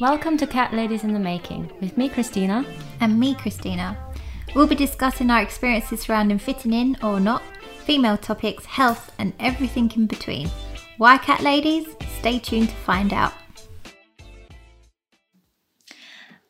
Welcome 0.00 0.38
to 0.38 0.46
Cat 0.46 0.72
Ladies 0.72 1.04
in 1.04 1.12
the 1.12 1.20
Making 1.20 1.70
with 1.78 1.98
me, 1.98 2.08
Christina. 2.08 2.64
And 3.00 3.20
me, 3.20 3.34
Christina. 3.34 3.98
We'll 4.54 4.66
be 4.66 4.74
discussing 4.74 5.28
our 5.28 5.42
experiences 5.42 6.00
surrounding 6.00 6.38
fitting 6.38 6.72
in 6.72 6.96
or 7.02 7.20
not, 7.20 7.42
female 7.84 8.16
topics, 8.16 8.64
health, 8.64 9.12
and 9.18 9.34
everything 9.38 9.92
in 9.94 10.06
between. 10.06 10.48
Why 10.96 11.18
cat 11.18 11.42
ladies? 11.42 11.86
Stay 12.18 12.38
tuned 12.38 12.70
to 12.70 12.74
find 12.76 13.12
out. 13.12 13.34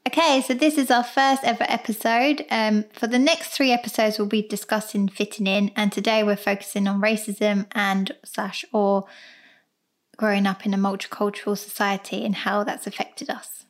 Okay, 0.07 0.45
so 0.46 0.55
this 0.55 0.79
is 0.79 0.89
our 0.89 1.03
first 1.03 1.43
ever 1.43 1.67
episode. 1.69 2.46
Um, 2.53 2.85
for 2.93 3.09
the 3.09 3.19
next 3.19 3.48
three 3.48 3.73
episodes, 3.73 4.17
we'll 4.17 4.29
be 4.29 4.46
discussing 4.46 5.09
fitting 5.09 5.48
in, 5.48 5.73
and 5.75 5.91
today 5.91 6.23
we're 6.23 6.37
focusing 6.37 6.87
on 6.87 7.03
racism 7.03 7.67
and 7.73 8.12
slash 8.25 8.64
or 8.73 9.07
growing 10.21 10.46
up 10.46 10.66
in 10.66 10.75
a 10.75 10.77
multicultural 10.77 11.57
society 11.57 12.27
and 12.27 12.34
how 12.34 12.62
that's 12.62 12.86
affected 12.86 13.30
us. 13.30 13.64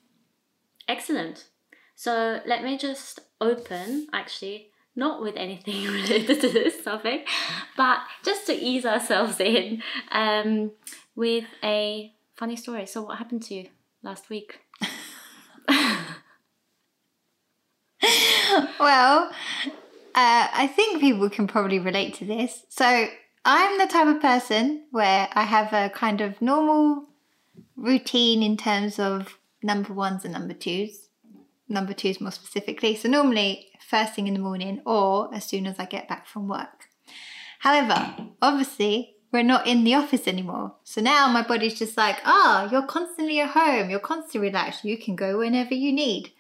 Excellent. 0.89 1.47
So 1.95 2.41
let 2.45 2.65
me 2.65 2.77
just 2.77 3.21
open, 3.41 4.09
actually, 4.13 4.73
not 4.97 5.23
with 5.23 5.37
anything 5.37 5.85
related 5.93 6.41
to 6.41 6.49
this 6.49 6.83
topic, 6.83 7.29
but 7.77 8.01
just 8.25 8.47
to 8.47 8.53
ease 8.53 8.85
ourselves 8.85 9.39
in 9.39 9.81
um, 10.11 10.73
with 11.15 11.45
a 11.63 12.13
funny 12.35 12.57
story. 12.57 12.85
So, 12.87 13.03
what 13.03 13.19
happened 13.19 13.45
to 13.45 13.55
you 13.55 13.69
last 14.03 14.29
week? 14.29 14.59
well, 18.81 19.31
uh, 20.17 20.49
I 20.53 20.67
think 20.75 21.01
people 21.01 21.31
can 21.31 21.47
probably 21.47 21.79
relate 21.79 22.15
to 22.15 22.25
this. 22.25 22.65
So, 22.69 23.07
I'm 23.45 23.79
the 23.79 23.87
type 23.87 24.07
of 24.07 24.21
person 24.21 24.85
where 24.91 25.29
I 25.33 25.43
have 25.45 25.73
a 25.73 25.91
kind 25.91 26.21
of 26.21 26.43
normal 26.43 27.07
routine 27.77 28.43
in 28.43 28.57
terms 28.57 28.99
of 28.99 29.39
number 29.63 29.93
ones 29.93 30.25
and 30.25 30.35
number 30.35 30.55
twos. 30.55 31.09
Number 31.69 31.95
twos 31.95 32.21
more 32.21 32.33
specifically. 32.33 32.97
So 32.97 33.09
normally 33.09 33.69
first 33.89 34.15
thing 34.15 34.27
in 34.27 34.35
the 34.35 34.41
morning 34.41 34.83
or 34.85 35.35
as 35.35 35.45
soon 35.45 35.67
as 35.67 35.79
I 35.79 35.87
get 35.87 36.09
back 36.09 36.27
from 36.27 36.49
work. 36.49 36.89
However, 37.61 38.15
obviously 38.43 39.17
we're 39.33 39.43
not 39.43 39.67
in 39.67 39.85
the 39.85 39.95
office 39.95 40.27
anymore. 40.27 40.75
So 40.85 41.01
now 41.01 41.29
my 41.29 41.43
body's 41.43 41.79
just 41.79 41.97
like, 41.97 42.19
ah, 42.25 42.67
oh, 42.67 42.71
you're 42.71 42.87
constantly 42.87 43.41
at 43.41 43.51
home, 43.51 43.89
you're 43.89 44.01
constantly 44.01 44.49
relaxed, 44.49 44.85
you 44.85 44.99
can 44.99 45.17
go 45.17 45.39
whenever 45.39 45.75
you 45.75 45.93
need. 45.93 46.33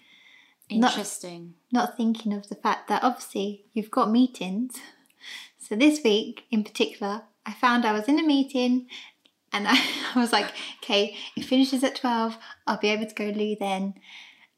Interesting. 0.69 1.55
Not, 1.73 1.89
not 1.89 1.97
thinking 1.97 2.33
of 2.33 2.48
the 2.48 2.55
fact 2.55 2.89
that 2.89 3.03
obviously 3.03 3.64
you've 3.73 3.91
got 3.91 4.11
meetings 4.11 4.77
so 5.71 5.77
this 5.77 6.03
week 6.03 6.47
in 6.51 6.65
particular, 6.65 7.23
I 7.47 7.53
found 7.53 7.87
I 7.87 7.93
was 7.93 8.09
in 8.09 8.19
a 8.19 8.27
meeting 8.27 8.89
and 9.53 9.69
I, 9.69 9.81
I 10.17 10.19
was 10.21 10.33
like, 10.33 10.53
okay, 10.83 11.17
it 11.37 11.45
finishes 11.45 11.85
at 11.85 11.95
12. 11.95 12.37
I'll 12.67 12.79
be 12.79 12.89
able 12.89 13.07
to 13.07 13.15
go 13.15 13.27
loo 13.27 13.55
then. 13.59 13.95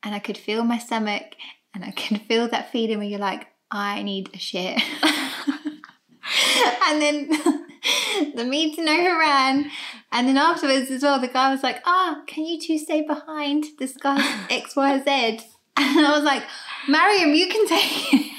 And 0.02 0.14
I 0.14 0.20
could 0.20 0.38
feel 0.38 0.64
my 0.64 0.78
stomach 0.78 1.34
and 1.74 1.84
I 1.84 1.90
could 1.96 2.22
feel 2.22 2.48
that 2.48 2.72
feeling 2.72 2.96
where 2.98 3.06
you're 3.06 3.18
like, 3.18 3.46
I 3.70 4.02
need 4.02 4.30
a 4.32 4.38
shit. 4.38 4.80
and 6.86 7.02
then 7.02 7.28
the 8.34 8.44
meeting 8.44 8.88
overran. 8.88 9.70
And 10.12 10.28
then 10.28 10.38
afterwards 10.38 10.90
as 10.90 11.02
well, 11.02 11.20
the 11.20 11.28
guy 11.28 11.52
was 11.52 11.62
like, 11.62 11.82
ah, 11.84 12.20
oh, 12.20 12.24
can 12.26 12.46
you 12.46 12.58
two 12.58 12.78
stay 12.78 13.02
behind 13.02 13.64
to 13.64 13.76
discuss 13.76 14.26
X, 14.48 14.74
Y, 14.76 14.98
Z? 15.04 15.40
And 15.76 16.06
I 16.06 16.16
was 16.16 16.24
like, 16.24 16.42
Mariam, 16.88 17.34
you 17.34 17.48
can 17.48 17.66
take 17.66 18.14
it. 18.14 18.31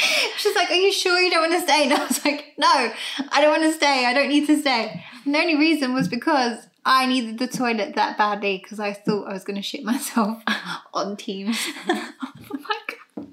She's 0.36 0.56
like, 0.56 0.70
Are 0.70 0.74
you 0.74 0.92
sure 0.92 1.18
you 1.20 1.30
don't 1.30 1.50
want 1.50 1.60
to 1.60 1.66
stay? 1.66 1.84
And 1.84 1.92
I 1.92 2.06
was 2.06 2.24
like, 2.24 2.54
No, 2.58 2.92
I 3.32 3.40
don't 3.40 3.50
want 3.50 3.62
to 3.62 3.72
stay. 3.72 4.06
I 4.06 4.12
don't 4.12 4.28
need 4.28 4.46
to 4.46 4.58
stay. 4.58 5.04
And 5.24 5.34
the 5.34 5.38
only 5.38 5.56
reason 5.56 5.94
was 5.94 6.08
because 6.08 6.66
I 6.84 7.06
needed 7.06 7.38
the 7.38 7.46
toilet 7.46 7.94
that 7.94 8.16
badly 8.16 8.58
because 8.58 8.80
I 8.80 8.92
thought 8.92 9.28
I 9.28 9.32
was 9.32 9.44
going 9.44 9.56
to 9.56 9.62
shit 9.62 9.84
myself 9.84 10.42
on 10.94 11.16
Teams. 11.16 11.58
oh 11.88 12.12
my 12.50 12.78
God. 13.16 13.28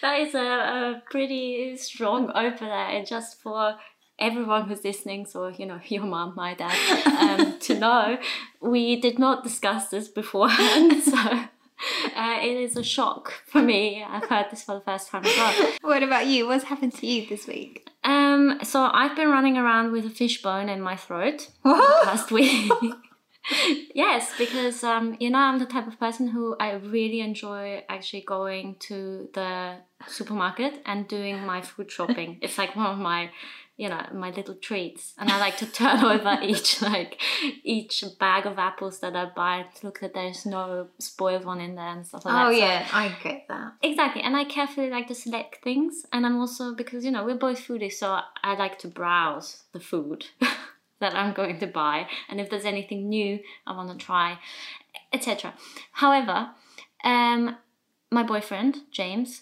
That 0.00 0.20
is 0.20 0.34
a, 0.34 0.38
a 0.38 1.02
pretty 1.10 1.76
strong 1.76 2.30
opener, 2.34 2.72
and 2.72 3.06
just 3.06 3.40
for 3.42 3.76
everyone 4.18 4.68
who's 4.68 4.82
listening, 4.84 5.26
so 5.26 5.48
you 5.48 5.66
know, 5.66 5.80
your 5.86 6.04
mom, 6.04 6.34
my 6.34 6.54
dad, 6.54 7.40
um, 7.40 7.58
to 7.58 7.78
know, 7.78 8.18
we 8.60 8.98
did 8.98 9.18
not 9.18 9.44
discuss 9.44 9.88
this 9.88 10.08
beforehand. 10.08 11.02
So 11.02 11.44
uh, 12.16 12.38
it 12.42 12.56
is 12.56 12.76
a 12.76 12.82
shock 12.82 13.32
for 13.46 13.62
me. 13.62 14.04
I've 14.06 14.28
heard 14.28 14.46
this 14.50 14.62
for 14.62 14.74
the 14.74 14.80
first 14.80 15.08
time 15.08 15.24
as 15.24 15.36
well. 15.36 15.72
what 15.82 16.02
about 16.02 16.26
you? 16.26 16.46
What's 16.46 16.64
happened 16.64 16.94
to 16.94 17.06
you 17.06 17.26
this 17.26 17.46
week? 17.46 17.88
Um, 18.04 18.60
so 18.62 18.90
I've 18.92 19.16
been 19.16 19.28
running 19.28 19.56
around 19.56 19.92
with 19.92 20.06
a 20.06 20.10
fishbone 20.10 20.68
in 20.68 20.80
my 20.80 20.96
throat 20.96 21.50
last 21.64 22.30
week. 22.30 22.72
yes, 23.94 24.32
because 24.38 24.84
um, 24.84 25.16
you 25.20 25.30
know 25.30 25.38
I'm 25.38 25.58
the 25.58 25.66
type 25.66 25.86
of 25.86 25.98
person 25.98 26.28
who 26.28 26.56
I 26.60 26.72
really 26.72 27.20
enjoy 27.20 27.84
actually 27.88 28.22
going 28.22 28.76
to 28.80 29.28
the 29.34 29.76
supermarket 30.06 30.82
and 30.86 31.08
doing 31.08 31.44
my 31.44 31.60
food 31.62 31.90
shopping. 31.90 32.38
It's 32.42 32.58
like 32.58 32.76
one 32.76 32.86
of 32.86 32.98
my 32.98 33.30
you 33.80 33.88
know 33.88 34.04
my 34.12 34.30
little 34.30 34.54
treats. 34.54 35.14
And 35.16 35.30
i 35.30 35.38
like 35.38 35.56
to 35.56 35.66
turn 35.80 36.04
over 36.04 36.38
each 36.42 36.82
like 36.82 37.18
each 37.64 38.04
bag 38.18 38.44
of 38.44 38.58
apples 38.58 39.00
that 39.00 39.16
i 39.16 39.24
buy 39.24 39.64
to 39.76 39.86
look 39.86 40.00
that 40.00 40.12
there's 40.12 40.44
no 40.44 40.88
spoiled 40.98 41.46
one 41.46 41.60
in 41.60 41.74
there 41.76 41.88
and 41.88 42.06
stuff 42.06 42.26
like 42.26 42.34
oh, 42.34 42.38
that. 42.38 42.46
Oh 42.46 42.50
yeah 42.50 42.86
so, 42.86 42.96
i 42.96 43.16
get 43.22 43.48
that. 43.48 43.72
Exactly 43.82 44.20
and 44.22 44.36
i 44.36 44.44
carefully 44.44 44.90
like 44.90 45.08
to 45.08 45.14
select 45.14 45.64
things 45.64 46.04
and 46.12 46.26
i'm 46.26 46.38
also 46.38 46.74
because 46.74 47.04
you 47.06 47.10
know 47.10 47.24
we're 47.24 47.44
both 47.48 47.66
foodies 47.66 47.94
so 47.94 48.20
i 48.44 48.54
like 48.54 48.78
to 48.80 48.88
browse 48.88 49.62
the 49.72 49.80
food 49.80 50.26
that 51.00 51.14
i'm 51.14 51.32
going 51.32 51.58
to 51.58 51.66
buy 51.66 52.06
and 52.28 52.38
if 52.38 52.50
there's 52.50 52.66
anything 52.66 53.08
new 53.08 53.38
i 53.66 53.74
want 53.74 53.90
to 53.90 54.06
try 54.06 54.38
etc 55.12 55.54
however 55.92 56.50
um 57.02 57.56
my 58.10 58.22
boyfriend 58.22 58.76
james 58.90 59.40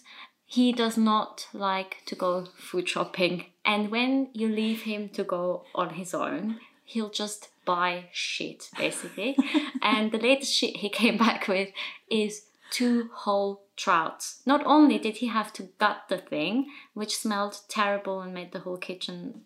he 0.51 0.71
does 0.71 0.97
not 0.97 1.47
like 1.53 1.97
to 2.07 2.15
go 2.15 2.43
food 2.57 2.89
shopping. 2.89 3.45
And 3.63 3.91
when 3.91 4.29
you 4.33 4.49
leave 4.49 4.81
him 4.81 5.09
to 5.09 5.23
go 5.23 5.63
on 5.75 5.91
his 5.91 6.15
own, 6.15 6.59
he'll 6.85 7.11
just 7.11 7.49
buy 7.65 8.05
shit, 8.11 8.71
basically. 8.75 9.37
and 9.83 10.11
the 10.11 10.17
latest 10.17 10.51
shit 10.51 10.77
he 10.77 10.89
came 10.89 11.19
back 11.19 11.47
with 11.47 11.69
is 12.09 12.45
two 12.71 13.11
whole 13.13 13.61
trouts. 13.77 14.41
Not 14.43 14.65
only 14.65 14.97
did 14.97 15.17
he 15.17 15.27
have 15.27 15.53
to 15.53 15.69
gut 15.77 16.05
the 16.09 16.17
thing, 16.17 16.65
which 16.95 17.17
smelled 17.17 17.59
terrible 17.67 18.19
and 18.21 18.33
made 18.33 18.51
the 18.51 18.61
whole 18.61 18.77
kitchen 18.77 19.41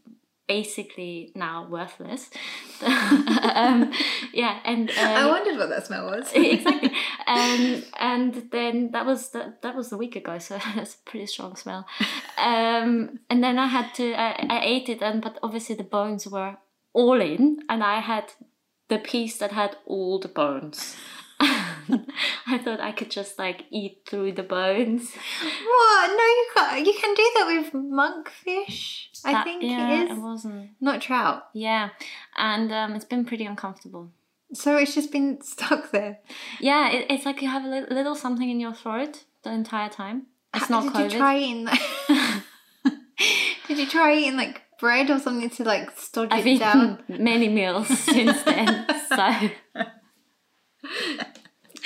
basically 0.47 1.31
now 1.35 1.67
worthless. 1.69 2.29
um, 2.81 3.91
yeah, 4.33 4.59
and 4.65 4.89
um, 4.91 4.95
I 4.97 5.25
wondered 5.27 5.57
what 5.57 5.69
that 5.69 5.85
smell 5.85 6.05
was. 6.05 6.31
exactly, 6.35 6.91
and 7.27 7.85
and 7.99 8.49
then 8.51 8.91
that 8.91 9.05
was 9.05 9.29
the, 9.29 9.53
that 9.61 9.75
was 9.75 9.91
a 9.91 9.97
week 9.97 10.15
ago, 10.15 10.39
so 10.39 10.59
that's 10.75 10.95
a 10.95 11.09
pretty 11.09 11.25
strong 11.27 11.55
smell. 11.55 11.85
Um, 12.37 13.19
and 13.29 13.43
then 13.43 13.59
I 13.59 13.67
had 13.67 13.93
to 13.95 14.13
I, 14.13 14.45
I 14.49 14.61
ate 14.63 14.89
it, 14.89 15.01
and 15.01 15.21
but 15.21 15.39
obviously 15.41 15.75
the 15.75 15.83
bones 15.83 16.27
were 16.27 16.57
all 16.93 17.21
in, 17.21 17.59
and 17.69 17.83
I 17.83 17.99
had 17.99 18.33
the 18.89 18.99
piece 18.99 19.37
that 19.37 19.51
had 19.51 19.77
all 19.85 20.19
the 20.19 20.27
bones. 20.27 20.95
I 22.47 22.57
thought 22.63 22.79
I 22.79 22.91
could 22.91 23.11
just 23.11 23.37
like 23.37 23.65
eat 23.69 24.03
through 24.07 24.33
the 24.33 24.43
bones. 24.43 25.11
What? 25.41 26.07
No, 26.07 26.23
you 26.23 26.47
can't. 26.55 26.85
You 26.85 26.93
can 26.93 27.13
do 27.13 27.31
that 27.35 27.45
with 27.47 27.73
monkfish. 27.73 29.21
That, 29.23 29.35
I 29.35 29.43
think 29.43 29.63
yeah, 29.63 29.91
it 29.91 30.05
is. 30.05 30.17
It 30.17 30.21
wasn't. 30.21 30.69
Not 30.79 31.01
trout. 31.01 31.43
Yeah, 31.53 31.89
and 32.37 32.71
um, 32.71 32.93
it's 32.95 33.05
been 33.05 33.25
pretty 33.25 33.45
uncomfortable. 33.45 34.11
So 34.53 34.77
it's 34.77 34.95
just 34.95 35.11
been 35.11 35.41
stuck 35.43 35.91
there. 35.91 36.19
Yeah, 36.59 36.91
it, 36.91 37.07
it's 37.09 37.25
like 37.25 37.41
you 37.41 37.49
have 37.49 37.65
a 37.65 37.67
little, 37.67 37.95
little, 37.95 38.15
something 38.15 38.49
in 38.49 38.59
your 38.59 38.73
throat 38.73 39.23
the 39.43 39.51
entire 39.51 39.89
time. 39.89 40.27
It's 40.53 40.65
How, 40.67 40.81
not 40.81 40.93
did 40.93 40.93
COVID. 40.93 41.11
You 41.11 41.17
try 41.17 41.37
eating, 41.39 41.67
did 43.67 43.79
you 43.79 43.87
try 43.87 44.15
eating 44.15 44.37
like 44.37 44.61
bread 44.79 45.09
or 45.09 45.19
something 45.19 45.49
to 45.49 45.63
like 45.63 45.97
stodge 45.97 46.29
I've 46.31 46.45
it 46.45 46.59
down? 46.59 47.03
many 47.07 47.49
meals 47.49 47.87
since 47.87 48.41
then. 48.43 48.85
so 49.09 49.49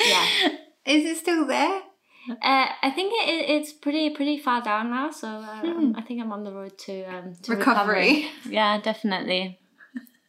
yeah. 0.06 0.26
Is 0.86 1.06
it 1.06 1.18
still 1.18 1.46
there? 1.46 1.82
Uh, 2.30 2.68
I 2.82 2.92
think 2.92 3.14
it, 3.14 3.50
it's 3.50 3.72
pretty 3.72 4.10
pretty 4.10 4.38
far 4.38 4.62
down 4.62 4.90
now, 4.90 5.12
so 5.12 5.28
uh, 5.28 5.62
hmm. 5.62 5.94
I 5.96 6.02
think 6.02 6.22
I'm 6.22 6.32
on 6.32 6.44
the 6.44 6.52
road 6.52 6.78
to, 6.80 7.04
um, 7.04 7.36
to 7.44 7.56
recovery. 7.56 8.26
recovery. 8.26 8.30
Yeah, 8.50 8.82
definitely. 8.82 9.60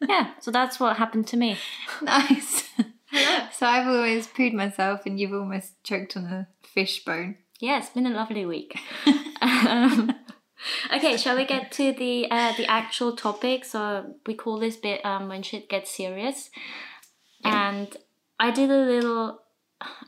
yeah, 0.00 0.32
so 0.40 0.50
that's 0.50 0.78
what 0.78 0.96
happened 0.96 1.26
to 1.28 1.36
me. 1.36 1.58
Nice. 2.02 2.68
so 3.52 3.66
I've 3.66 3.88
always 3.88 4.28
pooed 4.28 4.52
myself, 4.52 5.06
and 5.06 5.18
you've 5.18 5.32
almost 5.32 5.82
choked 5.82 6.16
on 6.16 6.26
a 6.26 6.48
fish 6.62 7.04
bone. 7.04 7.36
Yeah, 7.58 7.78
it's 7.78 7.90
been 7.90 8.06
a 8.06 8.10
lovely 8.10 8.46
week. 8.46 8.78
um, 9.40 10.14
okay, 10.94 11.16
shall 11.16 11.36
we 11.36 11.44
get 11.44 11.72
to 11.72 11.92
the 11.92 12.30
uh, 12.30 12.52
the 12.56 12.66
actual 12.66 13.16
topic? 13.16 13.64
So 13.64 14.14
we 14.26 14.34
call 14.34 14.58
this 14.60 14.76
bit 14.76 15.04
um, 15.04 15.28
when 15.28 15.42
shit 15.42 15.68
gets 15.68 15.90
serious, 15.96 16.50
yeah. 17.40 17.70
and 17.70 17.96
I 18.38 18.52
did 18.52 18.70
a 18.70 18.76
little 18.76 19.40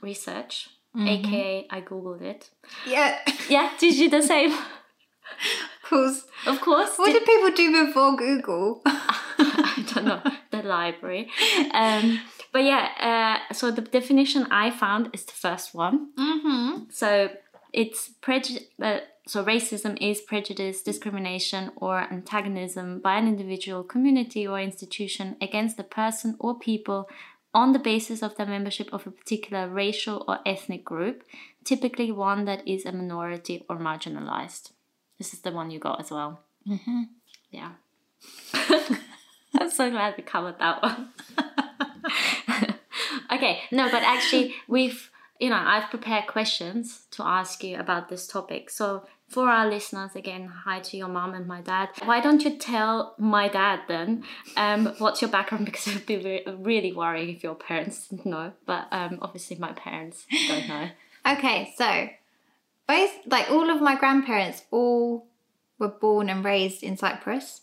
research, 0.02 0.68
mm-hmm. 0.96 1.08
aka 1.08 1.66
I 1.70 1.80
googled 1.80 2.22
it. 2.22 2.50
Yeah. 2.86 3.18
Yeah. 3.48 3.70
Did 3.78 3.96
you 3.96 4.08
the 4.08 4.22
same? 4.22 4.52
of 4.52 5.88
course. 5.88 6.22
Of 6.46 6.60
course. 6.60 6.96
What 6.96 7.06
did, 7.06 7.24
did 7.24 7.26
people 7.26 7.50
do 7.50 7.86
before 7.86 8.16
Google? 8.16 8.82
I 8.86 9.84
don't 9.92 10.04
know. 10.04 10.22
The 10.50 10.62
library. 10.62 11.30
Um, 11.72 12.20
but 12.52 12.64
yeah, 12.64 13.40
uh, 13.48 13.52
so 13.52 13.70
the 13.70 13.82
definition 13.82 14.46
I 14.50 14.70
found 14.70 15.10
is 15.12 15.24
the 15.24 15.32
first 15.32 15.74
one. 15.74 16.10
Mm-hmm. 16.18 16.84
So 16.90 17.30
it's 17.72 18.10
prejudice. 18.20 18.64
Uh, 18.80 18.98
so 19.26 19.44
racism 19.44 19.96
is 20.00 20.20
prejudice, 20.20 20.82
discrimination, 20.82 21.70
or 21.76 22.00
antagonism 22.12 23.00
by 23.00 23.16
an 23.16 23.28
individual, 23.28 23.84
community, 23.84 24.46
or 24.46 24.58
institution 24.58 25.36
against 25.40 25.78
a 25.78 25.84
person 25.84 26.36
or 26.40 26.58
people 26.58 27.08
on 27.52 27.72
the 27.72 27.78
basis 27.78 28.22
of 28.22 28.36
the 28.36 28.46
membership 28.46 28.88
of 28.92 29.06
a 29.06 29.10
particular 29.10 29.68
racial 29.68 30.24
or 30.28 30.38
ethnic 30.46 30.84
group, 30.84 31.24
typically 31.64 32.12
one 32.12 32.44
that 32.44 32.66
is 32.66 32.86
a 32.86 32.92
minority 32.92 33.64
or 33.68 33.76
marginalized. 33.76 34.70
This 35.18 35.34
is 35.34 35.40
the 35.40 35.50
one 35.50 35.70
you 35.70 35.78
got 35.78 36.00
as 36.00 36.10
well. 36.10 36.40
Mm-hmm. 36.68 37.02
Yeah. 37.50 37.72
I'm 39.58 39.70
so 39.70 39.90
glad 39.90 40.14
we 40.16 40.22
covered 40.22 40.58
that 40.58 40.82
one. 40.82 41.08
okay, 43.32 43.62
no, 43.72 43.90
but 43.90 44.02
actually, 44.02 44.54
we've, 44.68 45.10
you 45.40 45.50
know, 45.50 45.60
I've 45.62 45.90
prepared 45.90 46.26
questions 46.28 47.06
to 47.12 47.24
ask 47.24 47.64
you 47.64 47.78
about 47.78 48.08
this 48.08 48.26
topic. 48.26 48.70
So, 48.70 49.06
for 49.30 49.48
our 49.48 49.68
listeners, 49.68 50.16
again, 50.16 50.46
hi 50.46 50.80
to 50.80 50.96
your 50.96 51.08
mom 51.08 51.34
and 51.34 51.46
my 51.46 51.60
dad. 51.60 51.90
Why 52.04 52.20
don't 52.20 52.42
you 52.42 52.58
tell 52.58 53.14
my 53.16 53.46
dad 53.46 53.80
then 53.86 54.24
um, 54.56 54.86
what's 54.98 55.22
your 55.22 55.30
background? 55.30 55.66
Because 55.70 55.86
it 55.86 55.94
would 55.94 56.06
be 56.06 56.16
re- 56.16 56.44
really 56.58 56.92
worrying 56.92 57.36
if 57.36 57.44
your 57.44 57.54
parents 57.54 58.08
didn't 58.08 58.26
know. 58.26 58.52
But 58.66 58.88
um, 58.90 59.20
obviously, 59.22 59.56
my 59.56 59.72
parents 59.72 60.26
don't 60.48 60.68
know. 60.68 60.88
Okay, 61.26 61.74
so 61.76 62.08
both 62.88 63.10
like 63.26 63.50
all 63.50 63.68
of 63.68 63.82
my 63.82 63.94
grandparents 63.94 64.62
all 64.70 65.26
were 65.78 65.88
born 65.88 66.30
and 66.30 66.42
raised 66.42 66.82
in 66.82 66.96
Cyprus. 66.96 67.60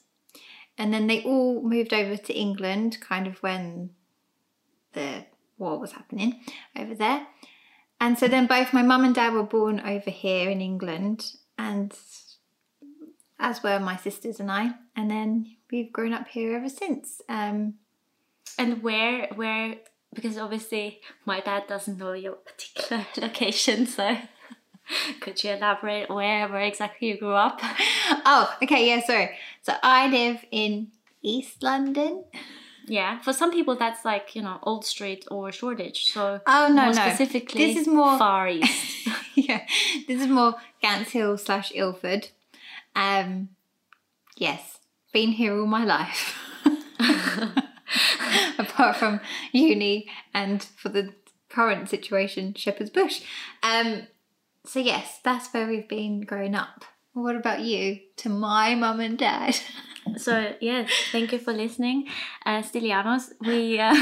And 0.78 0.94
then 0.94 1.08
they 1.08 1.24
all 1.24 1.64
moved 1.64 1.92
over 1.92 2.16
to 2.16 2.34
England 2.34 3.00
kind 3.02 3.26
of 3.26 3.42
when 3.42 3.90
the 4.94 5.26
war 5.58 5.80
was 5.80 5.94
happening 5.94 6.40
over 6.78 6.94
there. 6.94 7.26
And 8.00 8.20
so 8.20 8.28
then 8.28 8.46
both 8.46 8.74
my 8.74 8.84
mum 8.84 9.04
and 9.04 9.16
dad 9.16 9.34
were 9.34 9.42
born 9.42 9.80
over 9.80 10.12
here 10.12 10.52
in 10.52 10.62
England 10.62 11.32
and 11.58 11.94
as 13.40 13.62
were 13.64 13.80
my 13.80 13.98
sisters 13.98 14.40
and 14.40 14.52
I. 14.52 14.72
And 14.96 15.10
then 15.12 15.56
we've 15.72 15.92
grown 15.94 16.14
up 16.14 16.28
here 16.28 16.56
ever 16.56 16.70
since. 16.70 17.22
Um 17.30 17.76
And 18.58 18.82
where, 18.82 19.28
where, 19.36 19.76
because 20.14 20.38
obviously 20.38 21.00
my 21.26 21.40
dad 21.42 21.64
doesn't 21.68 21.98
know 21.98 22.14
your 22.14 22.38
particular 22.50 23.06
location, 23.18 23.86
so 23.86 24.18
could 25.22 25.44
you 25.44 25.52
elaborate 25.52 26.10
where, 26.10 26.48
where 26.48 26.62
exactly 26.62 27.10
you 27.10 27.18
grew 27.18 27.34
up? 27.36 27.60
oh, 28.26 28.46
okay, 28.64 28.88
yeah, 28.88 29.02
sorry. 29.06 29.30
So 29.62 29.74
I 29.84 30.08
live 30.08 30.44
in 30.52 30.88
East 31.22 31.62
London. 31.62 32.24
Yeah, 32.90 33.20
for 33.20 33.34
some 33.34 33.52
people 33.52 33.76
that's 33.76 34.06
like 34.06 34.34
you 34.36 34.42
know 34.42 34.60
Old 34.64 34.86
Street 34.86 35.26
or 35.30 35.52
Shoreditch. 35.52 36.14
So 36.14 36.40
Oh 36.48 36.68
no, 36.70 36.84
more 36.86 36.94
no. 36.94 37.02
specifically, 37.06 37.66
This 37.68 37.78
is 37.82 37.88
more 37.88 38.18
Far 38.18 38.48
East. 38.48 39.07
yeah, 39.48 39.68
this 40.08 40.20
is 40.20 40.28
more 40.28 40.56
Gants 40.82 41.12
Hill 41.12 41.38
slash 41.38 41.72
Ilford. 41.76 42.30
Um, 42.96 43.50
yes, 44.36 44.80
been 45.14 45.30
here 45.30 45.56
all 45.56 45.68
my 45.68 45.86
life. 45.86 46.36
Apart 48.58 48.96
from 48.96 49.20
uni 49.52 50.10
and 50.34 50.64
for 50.64 50.90
the 50.90 51.14
current 51.50 51.88
situation, 51.88 52.56
Shepherd's 52.56 52.90
Bush. 52.90 53.22
Um, 53.62 54.08
so 54.66 54.80
yes, 54.80 55.20
that's 55.24 55.54
where 55.54 55.68
we've 55.68 55.88
been 55.88 56.22
growing 56.22 56.56
up. 56.56 56.84
What 57.14 57.36
about 57.36 57.60
you? 57.60 58.00
To 58.18 58.30
my 58.30 58.74
mum 58.74 59.00
and 59.00 59.20
dad. 59.20 59.56
so 60.18 60.56
yes, 60.60 60.90
thank 61.12 61.32
you 61.32 61.38
for 61.38 61.54
listening, 61.54 62.08
uh, 62.44 62.64
Stilianos. 62.64 63.34
We. 63.40 63.80
Uh, 63.80 63.96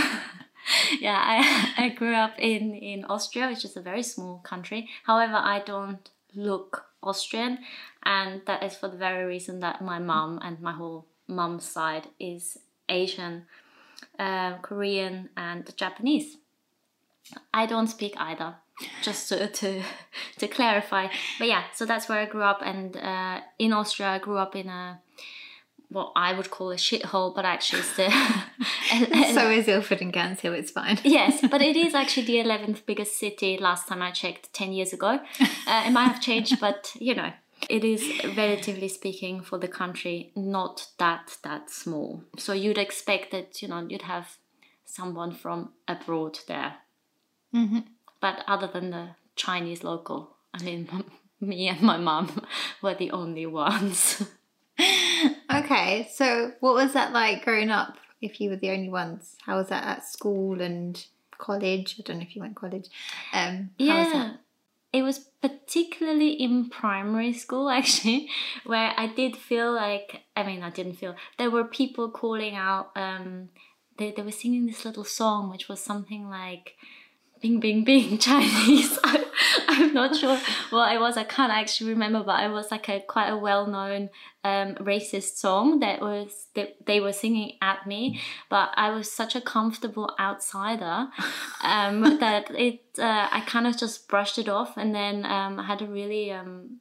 Yeah, 1.00 1.22
I, 1.22 1.74
I 1.86 1.90
grew 1.90 2.16
up 2.16 2.34
in, 2.38 2.74
in 2.74 3.06
Austria, 3.06 3.48
which 3.48 3.66
is 3.66 3.78
a 3.78 3.82
very 3.82 4.04
small 4.04 4.40
country. 4.40 4.90
However, 5.04 5.36
I 5.36 5.60
don't 5.60 6.10
look 6.34 6.86
Austrian, 7.04 7.60
and 8.04 8.42
that 8.46 8.64
is 8.64 8.76
for 8.76 8.88
the 8.88 8.98
very 8.98 9.26
reason 9.26 9.60
that 9.60 9.82
my 9.82 10.00
mom 10.00 10.40
and 10.42 10.60
my 10.60 10.74
whole 10.74 11.06
mom's 11.28 11.66
side 11.66 12.08
is 12.20 12.58
Asian, 12.90 13.46
uh, 14.20 14.58
Korean, 14.58 15.30
and 15.38 15.72
Japanese. 15.78 16.38
I 17.54 17.66
don't 17.66 17.88
speak 17.88 18.14
either, 18.18 18.56
just 19.02 19.30
to, 19.30 19.48
to 19.60 19.84
to 20.40 20.48
clarify. 20.48 21.08
But 21.40 21.48
yeah, 21.48 21.64
so 21.74 21.86
that's 21.86 22.10
where 22.10 22.20
I 22.20 22.26
grew 22.26 22.44
up, 22.44 22.62
and 22.64 22.98
uh, 22.98 23.42
in 23.60 23.74
Austria, 23.74 24.10
I 24.10 24.20
grew 24.20 24.38
up 24.38 24.56
in 24.56 24.68
a 24.68 25.00
what 25.96 26.12
I 26.14 26.34
would 26.34 26.52
call 26.52 26.72
a 26.72 26.76
shithole, 26.76 27.34
but 27.34 27.46
actually 27.46 27.80
it's 27.80 27.96
the 27.96 28.10
so 29.34 29.50
is 29.50 29.68
Ilford 29.70 30.02
and 30.02 30.12
Gants 30.12 30.44
it's 30.44 30.72
fine. 30.72 31.00
yes, 31.04 31.40
but 31.50 31.62
it 31.62 31.78
is 31.78 31.96
actually 32.02 32.26
the 32.26 32.42
eleventh 32.42 32.86
biggest 32.86 33.18
city. 33.18 33.58
Last 33.58 33.88
time 33.88 34.02
I 34.02 34.12
checked, 34.12 34.54
ten 34.54 34.74
years 34.74 34.92
ago, 34.92 35.20
uh, 35.40 35.84
it 35.88 35.92
might 35.92 36.10
have 36.10 36.22
changed, 36.22 36.60
but 36.60 36.92
you 37.00 37.16
know, 37.16 37.32
it 37.70 37.86
is 37.86 38.04
relatively 38.36 38.90
speaking 38.90 39.42
for 39.42 39.58
the 39.58 39.70
country 39.70 40.34
not 40.36 40.88
that 41.00 41.38
that 41.44 41.70
small. 41.72 42.24
So 42.38 42.52
you'd 42.52 42.78
expect 42.78 43.32
that 43.32 43.62
you 43.62 43.70
know 43.70 43.88
you'd 43.90 44.02
have 44.02 44.38
someone 44.84 45.32
from 45.32 45.70
abroad 45.88 46.40
there, 46.48 46.76
hmm 47.54 47.80
but 48.20 48.44
other 48.48 48.68
than 48.68 48.90
the 48.90 49.10
Chinese 49.36 49.84
local, 49.84 50.36
I 50.54 50.64
mean, 50.64 50.90
me 51.40 51.70
and 51.70 51.82
my 51.82 51.98
mum 51.98 52.46
were 52.82 52.96
the 52.96 53.12
only 53.12 53.46
ones. 53.46 54.24
Okay, 55.54 56.10
so 56.14 56.54
what 56.60 56.74
was 56.74 56.94
that 56.94 57.14
like 57.14 57.44
growing 57.44 57.70
up 57.70 57.98
if 58.22 58.42
you 58.42 58.50
were 58.50 58.56
the 58.56 58.72
only 58.72 58.90
ones? 58.90 59.36
How 59.46 59.58
was 59.58 59.70
that 59.70 59.84
at 59.84 60.06
school 60.06 60.62
and 60.62 61.04
college? 61.38 61.96
I 62.00 62.04
don't 62.04 62.18
know 62.18 62.24
if 62.24 62.36
you 62.36 62.42
went 62.42 62.56
college. 62.56 62.88
Um, 63.34 63.72
was 63.80 63.88
Yeah. 63.88 64.04
that? 64.14 64.40
It 64.94 65.02
was 65.04 65.20
particularly 65.42 66.30
in 66.32 66.70
primary 66.70 67.34
school, 67.34 67.70
actually, 67.80 68.30
where 68.66 68.94
I 68.96 69.08
did 69.08 69.36
feel 69.36 69.74
like 69.74 70.22
I 70.36 70.44
mean, 70.44 70.64
I 70.64 70.70
didn't 70.70 70.96
feel 70.96 71.16
there 71.38 71.52
were 71.52 71.66
people 71.66 72.10
calling 72.10 72.56
out. 72.56 72.92
Um, 72.96 73.50
they 73.98 74.12
they 74.12 74.22
were 74.24 74.32
singing 74.32 74.66
this 74.66 74.86
little 74.86 75.04
song, 75.04 75.50
which 75.50 75.68
was 75.70 75.80
something 75.80 76.30
like 76.30 76.76
"Bing 77.46 77.60
Bing 77.60 77.84
Bing" 77.84 78.18
Chinese. 78.28 78.98
I, 79.04 79.24
I'm 79.68 79.94
not 79.94 80.16
sure 80.16 80.40
what 80.72 80.96
it 80.96 81.00
was. 81.00 81.16
I 81.16 81.24
can't 81.24 81.52
actually 81.52 81.92
remember, 81.92 82.24
but 82.24 82.44
it 82.44 82.52
was 82.52 82.72
like 82.72 82.90
a 82.90 83.02
quite 83.02 83.30
a 83.30 83.38
well 83.38 83.68
known 83.68 84.10
um, 84.44 84.74
racist 84.76 85.38
song 85.38 85.80
that 85.82 86.02
was 86.02 86.48
that 86.56 86.88
they 86.88 87.00
were 87.00 87.14
singing 87.14 87.58
at 87.62 87.86
me. 87.86 88.20
But 88.50 88.72
I 88.74 88.90
was 88.90 89.12
such 89.12 89.36
a 89.36 89.42
comfortable 89.42 90.16
outsider 90.20 91.10
um, 91.64 92.18
that 92.20 92.50
it 92.50 92.82
uh, 92.98 93.28
I 93.32 93.44
kind 93.46 93.68
of 93.68 93.78
just 93.78 94.08
brushed 94.08 94.40
it 94.40 94.50
off, 94.50 94.76
and 94.76 94.96
then 94.96 95.24
um, 95.26 95.60
I 95.60 95.68
had 95.68 95.84
a 95.84 95.88
really 95.88 96.32
um, 96.32 96.80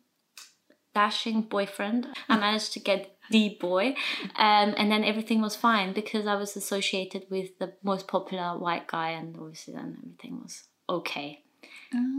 dashing 0.95 1.43
boyfriend. 1.43 2.09
I 2.29 2.39
managed 2.39 2.73
to 2.75 2.81
get 2.81 3.17
the 3.31 3.57
boy, 3.61 3.95
um, 4.37 4.75
and 4.77 4.91
then 4.91 5.03
everything 5.03 5.41
was 5.41 5.57
fine 5.57 5.93
because 5.93 6.27
I 6.27 6.35
was 6.35 6.57
associated 6.57 7.25
with 7.31 7.59
the 7.59 7.73
most 7.83 8.07
popular 8.07 8.59
white 8.59 8.87
guy, 8.87 9.11
and 9.11 9.37
obviously 9.37 9.75
then 9.75 9.97
everything 10.03 10.41
was 10.43 10.65
okay. 10.89 11.45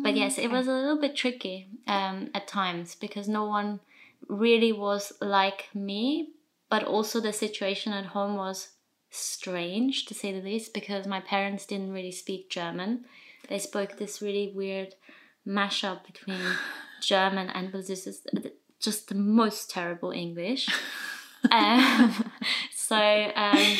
But 0.03 0.15
yes, 0.15 0.37
it 0.37 0.49
was 0.49 0.67
a 0.67 0.73
little 0.73 0.99
bit 0.99 1.15
tricky 1.15 1.67
um, 1.87 2.29
at 2.33 2.47
times 2.47 2.95
because 2.95 3.27
no 3.27 3.45
one 3.45 3.81
really 4.27 4.71
was 4.71 5.11
like 5.21 5.69
me, 5.73 6.29
but 6.69 6.83
also 6.83 7.19
the 7.19 7.33
situation 7.33 7.91
at 7.91 8.05
home 8.07 8.35
was 8.35 8.69
strange 9.09 10.05
to 10.05 10.13
say 10.13 10.31
the 10.31 10.45
least 10.45 10.73
because 10.73 11.07
my 11.07 11.19
parents 11.19 11.65
didn't 11.65 11.91
really 11.91 12.11
speak 12.11 12.49
German. 12.49 13.05
They 13.49 13.59
spoke 13.59 13.97
this 13.97 14.21
really 14.21 14.51
weird 14.55 14.95
mashup 15.47 16.05
between 16.05 16.39
German 17.01 17.49
and 17.49 17.73
is 17.75 18.25
just 18.85 19.09
the 19.09 19.15
most 19.15 19.69
terrible 19.69 20.11
English. 20.11 20.69
um, 21.51 22.31
so 22.75 22.95
um, 22.95 23.77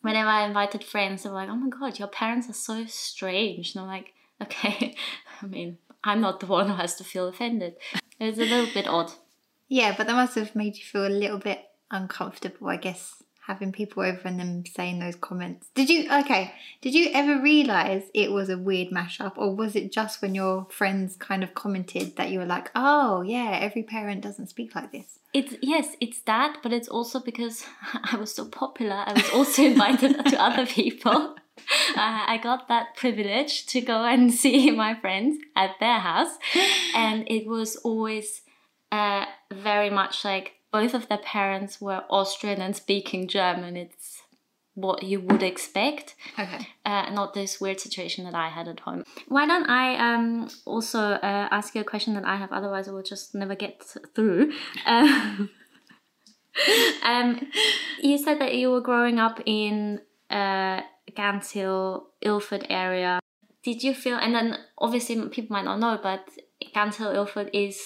whenever 0.00 0.28
I 0.28 0.46
invited 0.46 0.84
friends, 0.84 1.22
they 1.22 1.28
were 1.28 1.34
like, 1.34 1.48
"Oh 1.48 1.56
my 1.56 1.68
god, 1.68 1.98
your 1.98 2.08
parents 2.08 2.48
are 2.48 2.54
so 2.54 2.86
strange," 2.86 3.74
and 3.74 3.82
I'm 3.82 3.88
like, 3.88 4.14
"Okay, 4.42 4.96
I 5.42 5.46
mean, 5.46 5.78
I'm 6.04 6.20
not 6.20 6.40
the 6.40 6.46
one 6.46 6.68
who 6.68 6.76
has 6.76 6.94
to 6.96 7.04
feel 7.04 7.28
offended." 7.28 7.74
It 8.18 8.24
was 8.24 8.38
a 8.38 8.44
little 8.44 8.72
bit 8.72 8.88
odd. 8.88 9.12
Yeah, 9.68 9.94
but 9.96 10.06
that 10.06 10.14
must 10.14 10.36
have 10.36 10.54
made 10.54 10.76
you 10.76 10.84
feel 10.84 11.06
a 11.06 11.08
little 11.08 11.38
bit 11.38 11.60
uncomfortable, 11.90 12.68
I 12.68 12.76
guess, 12.76 13.22
having 13.46 13.70
people 13.70 14.02
over 14.02 14.22
and 14.24 14.40
them 14.40 14.64
saying 14.66 14.98
those 14.98 15.14
comments. 15.14 15.68
Did 15.74 15.88
you, 15.88 16.10
okay, 16.12 16.52
did 16.80 16.94
you 16.94 17.10
ever 17.14 17.40
realise 17.40 18.04
it 18.12 18.32
was 18.32 18.48
a 18.50 18.58
weird 18.58 18.88
mashup, 18.88 19.34
or 19.36 19.54
was 19.54 19.76
it 19.76 19.92
just 19.92 20.20
when 20.20 20.34
your 20.34 20.66
friends 20.68 21.16
kind 21.16 21.44
of 21.44 21.54
commented 21.54 22.16
that 22.16 22.30
you 22.30 22.40
were 22.40 22.46
like, 22.46 22.70
oh, 22.74 23.22
yeah, 23.22 23.58
every 23.60 23.84
parent 23.84 24.22
doesn't 24.22 24.48
speak 24.48 24.74
like 24.74 24.90
this? 24.90 25.20
It's 25.32 25.54
yes, 25.62 25.96
it's 26.00 26.20
that, 26.22 26.58
but 26.62 26.72
it's 26.72 26.88
also 26.88 27.20
because 27.20 27.64
I 28.12 28.16
was 28.16 28.34
so 28.34 28.46
popular. 28.46 29.04
I 29.06 29.12
was 29.12 29.30
also 29.30 29.62
invited 29.62 30.24
to 30.26 30.42
other 30.42 30.66
people. 30.66 31.36
Uh, 31.96 32.22
I 32.26 32.38
got 32.40 32.68
that 32.68 32.96
privilege 32.96 33.64
to 33.66 33.80
go 33.80 34.04
and 34.04 34.32
see 34.32 34.70
my 34.70 34.94
friends 34.94 35.38
at 35.56 35.70
their 35.80 35.98
house, 35.98 36.36
and 36.94 37.24
it 37.28 37.46
was 37.46 37.76
always 37.76 38.42
uh, 38.92 39.24
very 39.50 39.88
much 39.88 40.22
like 40.22 40.55
both 40.78 40.92
of 40.94 41.08
their 41.08 41.24
parents 41.36 41.80
were 41.80 42.04
Austrian 42.10 42.60
and 42.60 42.74
speaking 42.76 43.22
German. 43.28 43.76
It's 43.84 44.22
what 44.74 45.02
you 45.02 45.18
would 45.20 45.42
expect 45.42 46.14
Okay. 46.38 46.68
uh, 46.84 47.08
not 47.18 47.32
this 47.32 47.52
weird 47.62 47.80
situation 47.80 48.24
that 48.26 48.34
I 48.34 48.48
had 48.50 48.68
at 48.68 48.80
home. 48.80 49.02
Why 49.26 49.46
don't 49.46 49.68
I 49.70 49.86
um, 50.08 50.50
also 50.66 51.00
uh, 51.00 51.48
ask 51.58 51.74
you 51.74 51.80
a 51.80 51.90
question 51.92 52.12
that 52.14 52.26
I 52.26 52.36
have? 52.36 52.52
Otherwise, 52.52 52.86
I 52.88 52.92
will 52.92 53.08
just 53.14 53.34
never 53.34 53.54
get 53.54 53.82
through. 54.14 54.52
Um, 54.84 55.48
um, 57.02 57.28
you 58.02 58.18
said 58.18 58.38
that 58.42 58.54
you 58.54 58.70
were 58.70 58.82
growing 58.82 59.18
up 59.18 59.40
in 59.46 60.02
uh, 60.28 60.82
Gants 61.14 61.52
Hill, 61.52 62.08
Ilford 62.20 62.66
area. 62.68 63.18
Did 63.62 63.82
you 63.82 63.94
feel? 63.94 64.18
And 64.18 64.34
then 64.34 64.58
obviously 64.76 65.16
people 65.30 65.54
might 65.56 65.64
not 65.64 65.80
know, 65.80 65.98
but 66.02 66.28
Gants 66.74 66.98
Hill, 66.98 67.12
Ilford 67.12 67.48
is 67.54 67.80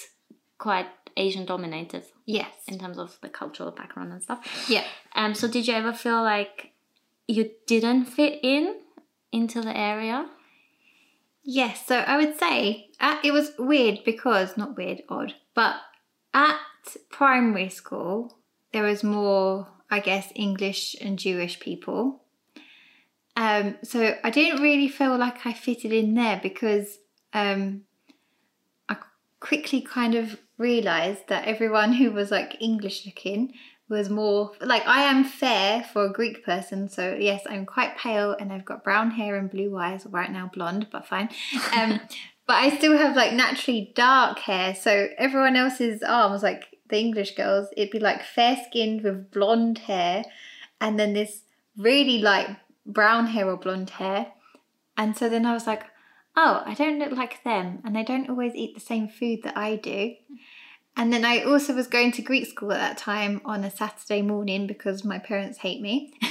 quite 0.57 0.87
Asian 1.17 1.45
dominated 1.45 2.03
Yes. 2.25 2.51
in 2.67 2.79
terms 2.79 2.97
of 2.97 3.17
the 3.21 3.29
cultural 3.29 3.71
background 3.71 4.11
and 4.13 4.21
stuff. 4.21 4.65
Yeah. 4.69 4.83
Um, 5.15 5.33
so 5.33 5.47
did 5.47 5.67
you 5.67 5.73
ever 5.73 5.93
feel 5.93 6.21
like 6.23 6.71
you 7.27 7.51
didn't 7.67 8.05
fit 8.05 8.39
in 8.43 8.75
into 9.31 9.61
the 9.61 9.75
area? 9.75 10.27
Yes, 11.43 11.85
so 11.87 11.97
I 11.97 12.17
would 12.17 12.37
say 12.37 12.89
uh, 12.99 13.17
it 13.23 13.31
was 13.31 13.51
weird 13.57 14.03
because, 14.05 14.57
not 14.57 14.77
weird, 14.77 15.01
odd, 15.09 15.33
but 15.55 15.75
at 16.33 16.59
primary 17.09 17.69
school, 17.69 18.37
there 18.73 18.83
was 18.83 19.03
more, 19.03 19.67
I 19.89 19.99
guess, 19.99 20.31
English 20.35 20.95
and 21.01 21.17
Jewish 21.17 21.59
people. 21.59 22.21
Um, 23.35 23.77
so 23.83 24.15
I 24.23 24.29
didn't 24.29 24.61
really 24.61 24.87
feel 24.87 25.17
like 25.17 25.45
I 25.45 25.53
fitted 25.53 25.91
in 25.91 26.13
there 26.13 26.39
because 26.43 26.99
um, 27.33 27.83
quickly 29.41 29.81
kind 29.81 30.15
of 30.15 30.39
realised 30.57 31.27
that 31.27 31.45
everyone 31.45 31.93
who 31.93 32.11
was 32.11 32.31
like 32.31 32.55
English 32.61 33.05
looking 33.05 33.53
was 33.89 34.09
more 34.09 34.53
like 34.61 34.87
I 34.87 35.01
am 35.01 35.25
fair 35.25 35.83
for 35.83 36.05
a 36.05 36.13
Greek 36.13 36.45
person. 36.45 36.87
So 36.87 37.17
yes, 37.19 37.43
I'm 37.49 37.65
quite 37.65 37.97
pale 37.97 38.35
and 38.39 38.53
I've 38.53 38.63
got 38.63 38.85
brown 38.85 39.11
hair 39.11 39.35
and 39.35 39.51
blue 39.51 39.77
eyes. 39.77 40.07
Right 40.09 40.31
now, 40.31 40.49
blonde, 40.51 40.87
but 40.91 41.05
fine. 41.05 41.29
Um, 41.75 41.99
but 42.47 42.55
I 42.55 42.69
still 42.77 42.97
have 42.97 43.17
like 43.17 43.33
naturally 43.33 43.91
dark 43.93 44.39
hair. 44.39 44.73
So 44.73 45.09
everyone 45.17 45.57
else's 45.57 46.01
arms, 46.01 46.41
like 46.41 46.77
the 46.89 46.97
English 46.97 47.35
girls, 47.35 47.67
it'd 47.75 47.91
be 47.91 47.99
like 47.99 48.23
fair 48.23 48.57
skinned 48.67 49.03
with 49.03 49.29
blonde 49.31 49.79
hair, 49.79 50.23
and 50.79 50.97
then 50.97 51.13
this 51.13 51.41
really 51.77 52.19
light 52.19 52.55
brown 52.85 53.27
hair 53.27 53.47
or 53.47 53.57
blonde 53.57 53.91
hair. 53.91 54.27
And 54.97 55.17
so 55.17 55.27
then 55.27 55.45
I 55.45 55.53
was 55.53 55.67
like, 55.67 55.83
oh, 56.35 56.63
I 56.65 56.73
don't 56.73 56.99
look 56.99 57.11
like 57.11 57.43
them, 57.43 57.79
and 57.83 57.95
they 57.95 58.03
don't 58.03 58.29
always 58.29 58.55
eat 58.55 58.73
the 58.73 58.81
same 58.81 59.07
food 59.07 59.43
that 59.43 59.57
I 59.57 59.75
do. 59.75 60.15
And 60.97 61.13
then 61.13 61.23
I 61.23 61.43
also 61.43 61.73
was 61.73 61.87
going 61.87 62.11
to 62.13 62.21
Greek 62.21 62.47
school 62.47 62.73
at 62.73 62.79
that 62.79 62.97
time 62.97 63.41
on 63.45 63.63
a 63.63 63.71
Saturday 63.71 64.21
morning 64.21 64.67
because 64.67 65.05
my 65.05 65.19
parents 65.19 65.59
hate 65.59 65.81
me. 65.81 66.13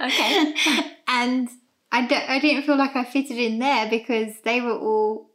Okay. 0.00 0.54
and 1.08 1.48
I, 1.92 2.24
I 2.28 2.38
didn't 2.38 2.64
feel 2.64 2.76
like 2.76 2.96
I 2.96 3.04
fitted 3.04 3.38
in 3.38 3.58
there 3.58 3.88
because 3.88 4.40
they 4.44 4.60
were 4.60 4.76
all 4.76 5.30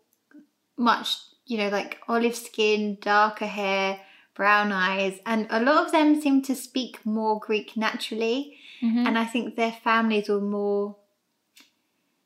much, 0.78 1.18
you 1.46 1.58
know, 1.58 1.70
like 1.70 2.00
olive 2.08 2.36
skin, 2.36 2.98
darker 3.02 3.46
hair, 3.46 4.00
brown 4.36 4.72
eyes, 4.72 5.20
and 5.26 5.48
a 5.50 5.62
lot 5.62 5.86
of 5.86 5.92
them 5.92 6.22
seemed 6.22 6.46
to 6.46 6.56
speak 6.56 7.06
more 7.06 7.40
Greek 7.40 7.76
naturally. 7.76 8.58
Mhm. 8.82 9.06
And 9.08 9.18
I 9.18 9.26
think 9.26 9.56
their 9.56 9.72
families 9.72 10.30
were 10.30 10.42
more, 10.42 10.96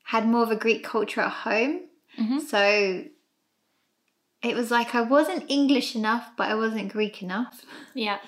had 0.04 0.26
more 0.26 0.42
of 0.42 0.50
a 0.50 0.56
Greek 0.56 0.84
culture 0.84 1.20
at 1.20 1.30
home. 1.30 1.80
Mhm. 2.18 2.40
So 2.40 3.04
it 4.42 4.54
was 4.54 4.70
like 4.70 4.94
I 4.94 5.00
wasn't 5.00 5.44
English 5.50 5.96
enough, 5.96 6.30
but 6.36 6.48
I 6.50 6.54
wasn't 6.54 6.92
Greek 6.92 7.22
enough. 7.22 7.64
Yeah. 7.94 8.18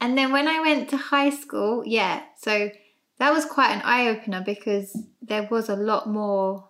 And 0.00 0.16
then 0.16 0.30
when 0.32 0.46
I 0.46 0.60
went 0.60 0.88
to 0.90 0.96
high 0.96 1.30
school, 1.30 1.82
yeah, 1.86 2.22
so 2.38 2.70
that 3.18 3.32
was 3.32 3.44
quite 3.46 3.70
an 3.72 3.82
eye 3.82 4.08
opener 4.08 4.42
because 4.44 4.96
there 5.22 5.48
was 5.50 5.68
a 5.68 5.76
lot 5.76 6.06
more 6.08 6.68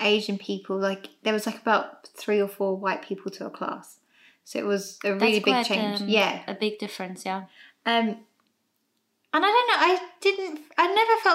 Asian 0.00 0.38
people. 0.38 0.76
Like 0.78 1.08
there 1.22 1.32
was 1.34 1.46
like 1.46 1.60
about 1.60 2.08
three 2.08 2.40
or 2.40 2.48
four 2.48 2.76
white 2.76 3.02
people 3.02 3.30
to 3.32 3.46
a 3.46 3.50
class. 3.50 3.98
So 4.44 4.58
it 4.58 4.64
was 4.66 4.98
a 5.04 5.12
really 5.14 5.38
That's 5.40 5.44
big 5.44 5.54
quite, 5.54 5.66
change. 5.66 6.00
um, 6.02 6.08
yeah. 6.08 6.42
A 6.46 6.54
big 6.54 6.78
difference, 6.78 7.24
yeah. 7.24 7.44
Um 7.84 8.16
and 9.34 9.44
I 9.44 9.50
don't 9.54 9.68
know, 9.68 9.86
I 9.86 10.08
didn't 10.20 10.60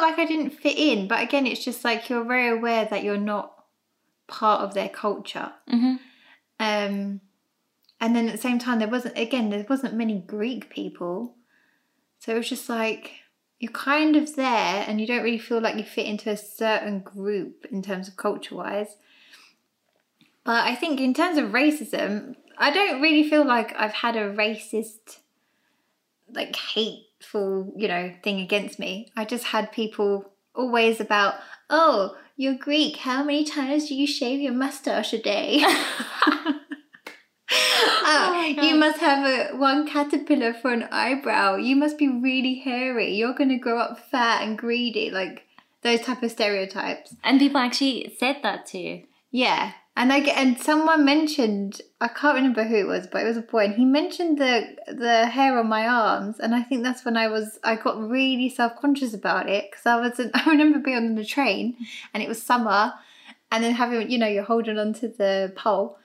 felt 0.01 0.17
like 0.17 0.19
I 0.19 0.31
didn't 0.31 0.51
fit 0.51 0.77
in, 0.77 1.07
but 1.07 1.21
again 1.21 1.45
it's 1.45 1.63
just 1.63 1.83
like 1.83 2.09
you're 2.09 2.23
very 2.23 2.49
aware 2.49 2.85
that 2.85 3.03
you're 3.03 3.17
not 3.17 3.53
part 4.27 4.61
of 4.61 4.73
their 4.73 4.89
culture. 4.89 5.51
hmm 5.69 5.95
Um, 6.59 7.21
and 7.99 8.15
then 8.15 8.27
at 8.27 8.31
the 8.31 8.41
same 8.41 8.59
time, 8.59 8.79
there 8.79 8.87
wasn't 8.87 9.17
again 9.17 9.49
there 9.49 9.65
wasn't 9.69 9.93
many 9.93 10.19
Greek 10.19 10.69
people, 10.69 11.35
so 12.19 12.33
it 12.33 12.37
was 12.37 12.49
just 12.49 12.69
like 12.69 13.11
you're 13.59 13.71
kind 13.71 14.15
of 14.15 14.35
there, 14.35 14.85
and 14.87 14.99
you 14.99 15.05
don't 15.05 15.23
really 15.23 15.37
feel 15.37 15.61
like 15.61 15.75
you 15.75 15.83
fit 15.83 16.07
into 16.07 16.31
a 16.31 16.37
certain 16.37 16.99
group 17.01 17.65
in 17.69 17.83
terms 17.83 18.07
of 18.07 18.17
culture 18.17 18.55
wise. 18.55 18.97
But 20.43 20.65
I 20.65 20.73
think 20.73 20.99
in 20.99 21.13
terms 21.13 21.37
of 21.37 21.51
racism, 21.51 22.35
I 22.57 22.71
don't 22.71 23.01
really 23.01 23.29
feel 23.29 23.45
like 23.45 23.75
I've 23.77 23.93
had 23.93 24.15
a 24.15 24.33
racist, 24.33 25.19
like 26.33 26.55
hateful, 27.21 27.71
you 27.75 27.87
know, 27.87 28.11
thing 28.23 28.39
against 28.39 28.79
me. 28.79 29.11
I 29.15 29.25
just 29.25 29.45
had 29.45 29.71
people 29.71 30.33
always 30.55 30.99
about, 30.99 31.35
oh, 31.69 32.15
you're 32.35 32.55
Greek. 32.55 32.97
How 32.97 33.23
many 33.23 33.45
times 33.45 33.87
do 33.87 33.95
you 33.95 34.07
shave 34.07 34.41
your 34.41 34.53
mustache 34.53 35.13
a 35.13 35.21
day? 35.21 35.63
Uh, 38.03 38.31
oh 38.33 38.55
oh, 38.57 38.63
you 38.63 38.75
must 38.75 38.99
have 38.99 39.25
a 39.25 39.55
one 39.55 39.87
caterpillar 39.87 40.53
for 40.53 40.71
an 40.71 40.83
eyebrow. 40.91 41.55
You 41.55 41.75
must 41.75 41.97
be 41.97 42.07
really 42.07 42.55
hairy. 42.55 43.13
You're 43.13 43.33
gonna 43.33 43.59
grow 43.59 43.77
up 43.77 43.99
fat 44.09 44.41
and 44.41 44.57
greedy, 44.57 45.11
like 45.11 45.45
those 45.81 46.01
type 46.01 46.23
of 46.23 46.31
stereotypes. 46.31 47.15
And 47.23 47.39
people 47.39 47.59
actually 47.59 48.15
said 48.17 48.37
that 48.43 48.65
to 48.67 48.79
you. 48.79 49.03
Yeah, 49.31 49.73
and 50.01 50.11
I 50.11 50.19
get 50.19 50.35
and 50.35 50.59
someone 50.59 51.05
mentioned 51.05 51.79
I 52.01 52.07
can't 52.07 52.35
remember 52.35 52.63
who 52.63 52.75
it 52.75 52.87
was, 52.87 53.05
but 53.05 53.21
it 53.21 53.27
was 53.27 53.37
a 53.37 53.43
boy, 53.43 53.65
and 53.65 53.75
he 53.75 53.85
mentioned 53.85 54.39
the 54.39 54.75
the 54.87 55.27
hair 55.27 55.59
on 55.59 55.67
my 55.67 55.87
arms, 55.87 56.39
and 56.39 56.55
I 56.55 56.63
think 56.63 56.81
that's 56.81 57.05
when 57.05 57.15
I 57.15 57.27
was 57.27 57.59
I 57.63 57.75
got 57.75 58.01
really 58.09 58.49
self 58.49 58.75
conscious 58.81 59.13
about 59.13 59.47
it 59.47 59.69
because 59.69 59.85
I 59.85 59.99
was 59.99 60.19
I 60.33 60.49
remember 60.49 60.79
being 60.79 60.97
on 60.97 61.13
the 61.13 61.23
train, 61.23 61.77
and 62.15 62.23
it 62.23 62.27
was 62.27 62.41
summer, 62.41 62.93
and 63.51 63.63
then 63.63 63.75
having 63.75 64.09
you 64.09 64.17
know 64.17 64.25
you're 64.25 64.43
holding 64.43 64.79
onto 64.79 65.07
the 65.07 65.53
pole. 65.55 65.99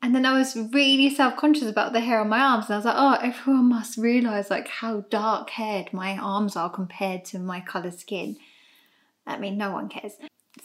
And 0.00 0.14
then 0.14 0.24
I 0.26 0.38
was 0.38 0.56
really 0.72 1.10
self 1.10 1.36
conscious 1.36 1.68
about 1.68 1.92
the 1.92 2.00
hair 2.00 2.20
on 2.20 2.30
my 2.30 2.40
arms, 2.40 2.66
and 2.66 2.74
I 2.74 2.78
was 2.78 2.86
like, 2.86 2.96
"Oh, 2.96 3.18
everyone 3.20 3.68
must 3.68 3.98
realize 3.98 4.48
like 4.48 4.68
how 4.68 5.00
dark 5.10 5.50
haired 5.50 5.92
my 5.92 6.16
arms 6.16 6.56
are 6.56 6.70
compared 6.70 7.26
to 7.26 7.38
my 7.38 7.60
color 7.60 7.90
skin." 7.90 8.38
I 9.26 9.36
mean, 9.36 9.58
no 9.58 9.70
one 9.70 9.90
cares. 9.90 10.14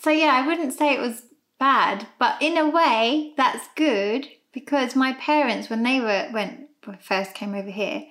So 0.02 0.12
yeah, 0.12 0.32
I 0.34 0.48
wouldn't 0.48 0.74
say 0.74 0.94
it 0.94 1.02
was 1.02 1.24
bad, 1.60 2.08
but 2.18 2.42
in 2.42 2.58
a 2.58 2.70
way, 2.70 3.34
that's 3.38 3.68
good 3.76 4.28
because 4.54 4.96
my 4.96 5.14
parents, 5.14 5.70
when 5.70 5.84
they 5.84 6.00
were 6.00 6.28
when 6.32 6.68
first 7.02 7.34
came 7.34 7.54
over 7.54 7.70
here, 7.70 8.06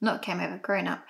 not 0.00 0.22
came 0.22 0.40
over, 0.40 0.58
grown 0.58 0.86
up, 0.88 1.04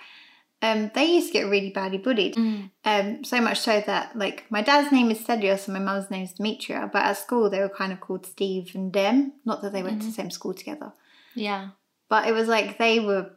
um, 0.61 0.91
they 0.93 1.05
used 1.05 1.27
to 1.27 1.33
get 1.33 1.43
really 1.49 1.69
badly 1.69 1.97
bullied. 1.97 2.37
Um, 2.83 3.23
so 3.23 3.39
much 3.41 3.59
so 3.59 3.81
that 3.85 4.15
like 4.17 4.45
my 4.49 4.61
dad's 4.61 4.91
name 4.91 5.09
is 5.11 5.19
Stelios 5.19 5.67
and 5.67 5.73
my 5.73 5.79
mum's 5.79 6.09
name 6.11 6.23
is 6.23 6.33
Demetria, 6.33 6.89
but 6.91 7.03
at 7.03 7.17
school 7.17 7.49
they 7.49 7.59
were 7.59 7.69
kind 7.69 7.91
of 7.91 7.99
called 7.99 8.25
Steve 8.25 8.71
and 8.75 8.91
Dem. 8.91 9.33
Not 9.45 9.61
that 9.61 9.73
they 9.73 9.83
went 9.83 10.01
to 10.01 10.07
the 10.07 10.13
same 10.13 10.31
school 10.31 10.53
together, 10.53 10.93
Yeah. 11.33 11.69
but 12.09 12.27
it 12.27 12.33
was 12.33 12.47
like 12.47 12.77
they 12.77 12.99
were 12.99 13.31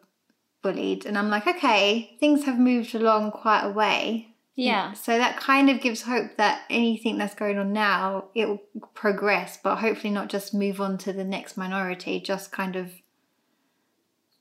bullied, 0.63 1.07
and 1.07 1.17
I'm 1.17 1.31
like, 1.31 1.47
okay, 1.47 2.17
things 2.19 2.45
have 2.45 2.59
moved 2.59 2.95
along 2.95 3.31
quite 3.31 3.63
a 3.65 3.71
way. 3.71 4.28
Yeah. 4.59 4.93
So 4.95 5.17
that 5.17 5.39
kind 5.39 5.71
of 5.71 5.81
gives 5.81 6.03
hope 6.03 6.37
that 6.37 6.63
anything 6.69 7.17
that's 7.17 7.37
going 7.37 7.59
on 7.59 7.73
now, 7.73 8.25
it 8.35 8.49
will 8.49 8.63
progress, 8.93 9.57
but 9.63 9.77
hopefully 9.77 10.13
not 10.13 10.29
just 10.29 10.53
move 10.53 10.81
on 10.81 10.99
to 10.99 11.13
the 11.13 11.23
next 11.23 11.57
minority, 11.57 12.19
just 12.19 12.51
kind 12.51 12.75
of 12.75 12.91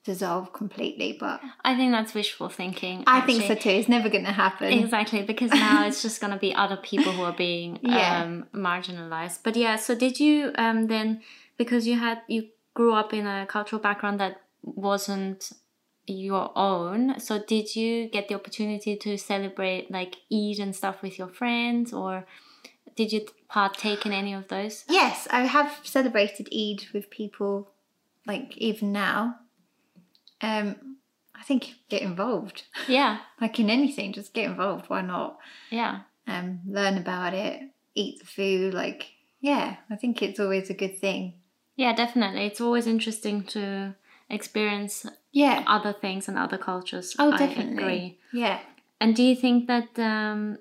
dissolve 0.03 0.53
completely. 0.53 1.15
But 1.19 1.41
I 1.63 1.75
think 1.75 1.91
that's 1.91 2.15
wishful 2.15 2.49
thinking. 2.49 3.03
I 3.05 3.21
think 3.21 3.43
so 3.43 3.53
too. 3.53 3.69
It's 3.69 3.87
never 3.87 4.09
going 4.09 4.25
to 4.25 4.31
happen. 4.31 4.73
Exactly, 4.73 5.21
because 5.21 5.51
now 5.51 5.85
it's 5.85 6.01
just 6.07 6.19
going 6.19 6.33
to 6.33 6.39
be 6.39 6.55
other 6.55 6.77
people 6.77 7.11
who 7.11 7.21
are 7.21 7.35
being 7.37 7.77
Yeah. 7.83 8.23
um, 8.23 8.47
marginalized. 8.55 9.41
But 9.43 9.55
yeah, 9.55 9.75
so 9.75 9.93
did 9.93 10.19
you 10.19 10.51
um, 10.55 10.87
then, 10.87 11.21
because 11.57 11.85
you 11.85 11.99
had, 11.99 12.21
you 12.27 12.47
grew 12.73 12.93
up 12.93 13.13
in 13.13 13.27
a 13.27 13.45
cultural 13.45 13.79
background 13.79 14.19
that 14.19 14.41
wasn't 14.63 15.51
your 16.07 16.51
own, 16.57 17.19
so 17.19 17.39
did 17.43 17.75
you 17.75 18.07
get 18.07 18.27
the 18.27 18.35
opportunity 18.35 18.95
to 18.95 19.17
celebrate 19.17 19.91
like 19.91 20.15
Eid 20.31 20.59
and 20.59 20.75
stuff 20.75 21.01
with 21.01 21.17
your 21.19 21.27
friends 21.27 21.91
or 21.93 22.25
did 22.95 23.11
you 23.11 23.27
partake 23.49 24.05
in 24.05 24.11
any 24.13 24.33
of 24.33 24.47
those? 24.47 24.83
Yes, 24.89 25.27
I 25.29 25.41
have 25.45 25.79
celebrated 25.83 26.49
Eid 26.51 26.85
with 26.93 27.09
people, 27.09 27.71
like 28.25 28.57
even 28.57 28.91
now. 28.91 29.35
Um, 30.41 30.97
I 31.35 31.43
think 31.43 31.75
get 31.89 32.01
involved, 32.01 32.63
Yeah, 32.87 33.19
like 33.41 33.59
in 33.59 33.69
anything, 33.69 34.13
just 34.13 34.33
get 34.33 34.45
involved. 34.45 34.89
Why 34.89 35.01
not? 35.01 35.37
yeah. 35.69 36.01
Um, 36.29 36.59
learn 36.67 36.97
about 36.97 37.33
it, 37.33 37.61
eat 37.95 38.19
the 38.19 38.25
food. 38.25 38.73
Like, 38.73 39.11
yeah, 39.39 39.77
I 39.89 39.95
think 39.95 40.21
it's 40.21 40.39
always 40.41 40.69
a 40.69 40.73
good 40.73 40.97
thing. 40.99 41.35
Yeah, 41.77 41.93
definitely. 41.95 42.45
It's 42.47 42.59
always 42.59 42.85
interesting 42.87 43.43
to 43.45 43.95
experience 44.29 45.05
Yeah. 45.31 45.63
other 45.67 45.93
things 45.93 46.27
and 46.27 46.37
other 46.37 46.57
cultures. 46.57 47.15
Oh, 47.19 47.31
I 47.31 47.37
definitely. 47.37 47.73
agree. 47.83 48.19
Yeah. 48.33 48.59
And 48.99 49.15
do 49.15 49.23
you 49.23 49.35
think 49.35 49.67
that 49.67 49.97
um, 49.99 50.57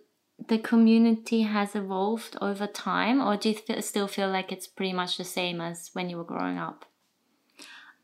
the 0.48 0.58
community 0.58 1.42
has 1.42 1.74
evolved 1.74 2.36
over 2.40 2.66
time, 2.66 3.20
or 3.20 3.36
do 3.36 3.48
you 3.50 3.54
th- 3.54 3.82
still 3.82 4.06
feel 4.08 4.28
like 4.28 4.52
it's 4.52 4.66
pretty 4.66 4.92
much 4.92 5.16
the 5.16 5.24
same 5.24 5.60
as 5.60 5.90
when 5.94 6.10
you 6.10 6.16
were 6.18 6.24
growing 6.24 6.58
up? 6.58 6.84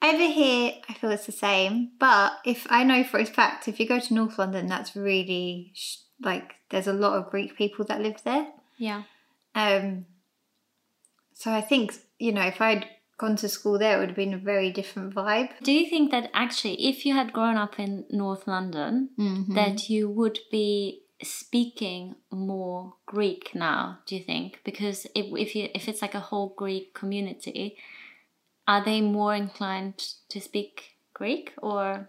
Over 0.02 0.26
here, 0.26 0.72
I 0.88 0.94
feel 0.94 1.10
it's 1.10 1.26
the 1.26 1.32
same. 1.32 1.92
But 2.00 2.32
if 2.44 2.66
I 2.70 2.82
know 2.82 3.04
for 3.04 3.20
a 3.20 3.24
fact, 3.26 3.68
if 3.68 3.78
you 3.78 3.86
go 3.86 4.00
to 4.00 4.14
North 4.14 4.38
London, 4.38 4.66
that's 4.66 4.96
really 4.96 5.70
sh- 5.74 5.98
like 6.20 6.54
there's 6.70 6.88
a 6.88 6.92
lot 6.92 7.16
of 7.18 7.30
Greek 7.30 7.56
people 7.56 7.84
that 7.84 8.00
live 8.00 8.20
there. 8.24 8.48
Yeah. 8.78 9.02
Um, 9.54 10.06
so 11.34 11.52
I 11.52 11.60
think 11.60 11.94
you 12.18 12.32
know 12.32 12.42
if 12.46 12.60
I'd 12.60 12.86
gone 13.22 13.36
to 13.36 13.48
school 13.48 13.78
there, 13.78 13.94
it 13.96 14.00
would 14.00 14.10
have 14.12 14.22
been 14.24 14.34
a 14.34 14.48
very 14.52 14.70
different 14.78 15.14
vibe. 15.14 15.50
Do 15.62 15.72
you 15.78 15.86
think 15.92 16.10
that 16.10 16.30
actually, 16.44 16.74
if 16.90 17.06
you 17.06 17.14
had 17.20 17.32
grown 17.32 17.56
up 17.64 17.78
in 17.84 18.04
North 18.10 18.44
London, 18.54 19.10
Mm-hmm. 19.18 19.54
that 19.54 19.88
you 19.92 20.02
would 20.18 20.38
be 20.50 20.72
speaking 21.22 22.16
more 22.30 22.94
Greek 23.06 23.44
now? 23.54 23.98
Do 24.06 24.16
you 24.16 24.22
think? 24.30 24.60
Because 24.64 24.98
if 25.20 25.26
if 25.44 25.50
you 25.56 25.68
if 25.78 25.88
it's 25.88 26.02
like 26.02 26.16
a 26.18 26.26
whole 26.30 26.48
Greek 26.62 26.86
community, 27.00 27.76
are 28.72 28.84
they 28.84 29.00
more 29.00 29.34
inclined 29.44 29.98
to 30.32 30.40
speak 30.40 30.74
Greek 31.20 31.52
or? 31.70 32.08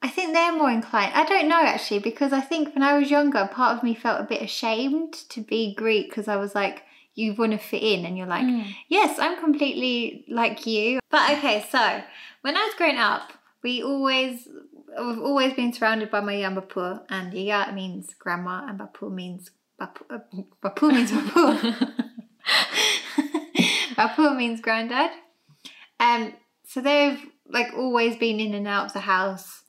I 0.00 0.08
think 0.14 0.32
they're 0.32 0.52
more 0.62 0.70
inclined. 0.70 1.12
I 1.14 1.24
don't 1.30 1.48
know 1.48 1.62
actually 1.74 2.02
because 2.10 2.32
I 2.32 2.40
think 2.50 2.74
when 2.74 2.84
I 2.90 2.96
was 2.98 3.10
younger, 3.10 3.48
part 3.60 3.76
of 3.76 3.82
me 3.82 3.94
felt 3.94 4.20
a 4.20 4.30
bit 4.32 4.42
ashamed 4.42 5.12
to 5.34 5.40
be 5.40 5.74
Greek 5.74 6.04
because 6.08 6.28
I 6.28 6.36
was 6.44 6.54
like, 6.54 6.76
you 7.18 7.34
want 7.34 7.52
to 7.52 7.58
fit 7.58 7.82
in, 7.82 8.06
and 8.06 8.16
you're 8.16 8.32
like, 8.36 8.46
Mm. 8.46 8.64
yes, 8.88 9.18
I'm 9.18 9.36
completely 9.40 10.24
like 10.28 10.66
you. 10.66 11.00
But 11.10 11.24
okay, 11.34 11.64
so 11.68 11.82
when 12.42 12.56
I 12.56 12.64
was 12.66 12.74
growing 12.78 12.98
up, 12.98 13.32
we 13.62 13.82
always 13.82 14.46
we've 15.06 15.22
always 15.30 15.52
been 15.54 15.72
surrounded 15.72 16.10
by 16.10 16.20
my 16.20 16.34
yambapur, 16.34 17.02
and 17.10 17.34
iya 17.34 17.72
means 17.74 18.14
grandma, 18.22 18.66
and 18.68 18.78
bapur 18.78 19.10
means 19.10 19.50
bapur, 19.80 20.04
uh, 20.10 20.18
bapur 20.62 20.88
means 20.94 21.10
bapur. 21.10 21.54
bapur 23.98 24.36
means 24.36 24.60
granddad. 24.60 25.10
Um, 26.00 26.34
so 26.64 26.80
they've 26.80 27.20
like 27.50 27.72
always 27.76 28.16
been 28.16 28.38
in 28.40 28.54
and 28.54 28.68
out 28.68 28.86
of 28.86 28.92
the 28.92 29.00
house. 29.00 29.62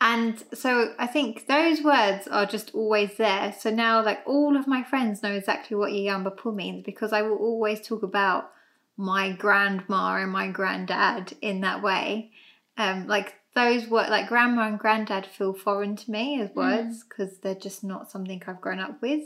And 0.00 0.42
so 0.52 0.94
I 0.98 1.06
think 1.06 1.46
those 1.46 1.82
words 1.82 2.28
are 2.28 2.44
just 2.44 2.74
always 2.74 3.16
there. 3.16 3.54
So 3.58 3.70
now, 3.70 4.04
like, 4.04 4.20
all 4.26 4.56
of 4.56 4.66
my 4.66 4.82
friends 4.82 5.22
know 5.22 5.32
exactly 5.32 5.76
what 5.76 5.92
Yamba 5.92 6.36
Pu 6.36 6.52
means 6.52 6.84
because 6.84 7.12
I 7.12 7.22
will 7.22 7.38
always 7.38 7.80
talk 7.80 8.02
about 8.02 8.50
my 8.98 9.32
grandma 9.32 10.16
and 10.16 10.30
my 10.30 10.48
granddad 10.48 11.34
in 11.40 11.62
that 11.62 11.82
way. 11.82 12.30
Um, 12.76 13.06
like, 13.06 13.36
those 13.54 13.88
words, 13.88 14.10
like, 14.10 14.28
grandma 14.28 14.66
and 14.66 14.78
granddad 14.78 15.24
feel 15.26 15.54
foreign 15.54 15.96
to 15.96 16.10
me 16.10 16.42
as 16.42 16.50
words 16.50 17.02
because 17.02 17.38
they're 17.38 17.54
just 17.54 17.82
not 17.82 18.10
something 18.10 18.42
I've 18.46 18.60
grown 18.60 18.80
up 18.80 19.00
with. 19.00 19.22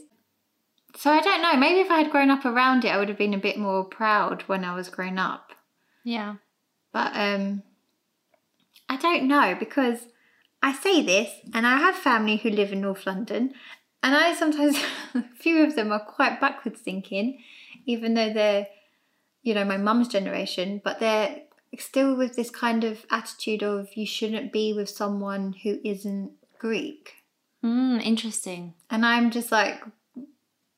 So 0.96 1.10
I 1.10 1.20
don't 1.20 1.42
know. 1.42 1.56
Maybe 1.56 1.80
if 1.80 1.90
I 1.90 2.02
had 2.02 2.10
grown 2.10 2.30
up 2.30 2.44
around 2.44 2.84
it, 2.84 2.88
I 2.88 2.98
would 2.98 3.08
have 3.08 3.18
been 3.18 3.34
a 3.34 3.38
bit 3.38 3.58
more 3.58 3.84
proud 3.84 4.42
when 4.42 4.64
I 4.64 4.74
was 4.74 4.88
grown 4.88 5.18
up. 5.18 5.52
Yeah. 6.04 6.36
But 6.92 7.12
um 7.14 7.62
I 8.88 8.96
don't 8.96 9.28
know 9.28 9.56
because 9.58 10.06
I 10.62 10.72
say 10.74 11.02
this 11.02 11.30
and 11.54 11.66
I 11.66 11.78
have 11.78 11.94
family 11.96 12.36
who 12.36 12.50
live 12.50 12.72
in 12.72 12.80
North 12.80 13.06
London 13.06 13.54
and 14.02 14.14
I 14.14 14.34
sometimes 14.34 14.76
a 15.14 15.24
few 15.38 15.64
of 15.64 15.76
them 15.76 15.92
are 15.92 16.04
quite 16.04 16.40
backwards 16.40 16.80
thinking, 16.80 17.42
even 17.86 18.14
though 18.14 18.32
they're 18.32 18.66
you 19.42 19.54
know, 19.54 19.64
my 19.64 19.76
mum's 19.76 20.08
generation, 20.08 20.80
but 20.84 21.00
they're 21.00 21.42
still 21.78 22.16
with 22.16 22.36
this 22.36 22.50
kind 22.50 22.84
of 22.84 23.06
attitude 23.10 23.62
of 23.62 23.88
you 23.94 24.06
shouldn't 24.06 24.52
be 24.52 24.72
with 24.72 24.88
someone 24.88 25.54
who 25.62 25.78
isn't 25.84 26.32
Greek. 26.58 27.14
Mm, 27.64 28.02
interesting. 28.02 28.74
And 28.90 29.04
I'm 29.06 29.30
just 29.30 29.52
like, 29.52 29.82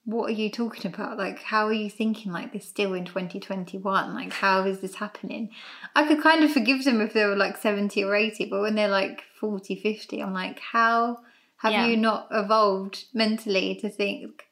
what 0.04 0.28
are 0.30 0.32
you 0.34 0.50
talking 0.50 0.92
about? 0.92 1.16
Like, 1.16 1.42
how 1.42 1.66
are 1.68 1.72
you 1.72 1.88
thinking 1.88 2.32
like 2.32 2.52
this 2.52 2.68
still 2.68 2.92
in 2.94 3.04
2021? 3.04 4.14
Like, 4.14 4.32
how 4.32 4.64
is 4.64 4.80
this 4.80 4.96
happening? 4.96 5.50
I 5.94 6.06
could 6.08 6.22
kind 6.22 6.42
of 6.42 6.52
forgive 6.52 6.84
them 6.84 7.00
if 7.00 7.12
they 7.12 7.24
were 7.24 7.36
like 7.36 7.56
70 7.56 8.02
or 8.02 8.14
80, 8.14 8.46
but 8.46 8.60
when 8.62 8.74
they're 8.74 8.88
like 8.88 9.22
40, 9.38 9.76
50, 9.76 10.20
I'm 10.20 10.32
like, 10.32 10.58
how 10.58 11.18
have 11.58 11.72
Yeah. 11.72 11.86
you 11.86 11.96
not 11.96 12.26
evolved 12.32 13.04
mentally 13.14 13.76
to 13.76 13.88
think 13.88 14.42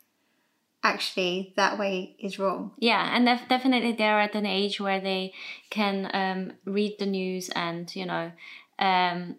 actually 0.83 1.53
that 1.57 1.79
way 1.79 2.15
is 2.19 2.39
wrong? 2.39 2.73
Yeah, 2.79 3.15
and 3.15 3.27
def- 3.27 3.49
definitely 3.49 3.93
they're 3.93 4.21
at 4.21 4.35
an 4.35 4.47
age 4.47 4.81
where 4.81 5.01
they 5.01 5.33
can 5.69 6.11
um, 6.15 6.53
read 6.65 6.97
the 6.99 7.07
news 7.07 7.49
and 7.51 7.95
you 7.95 8.07
know 8.07 8.33
um, 8.79 9.37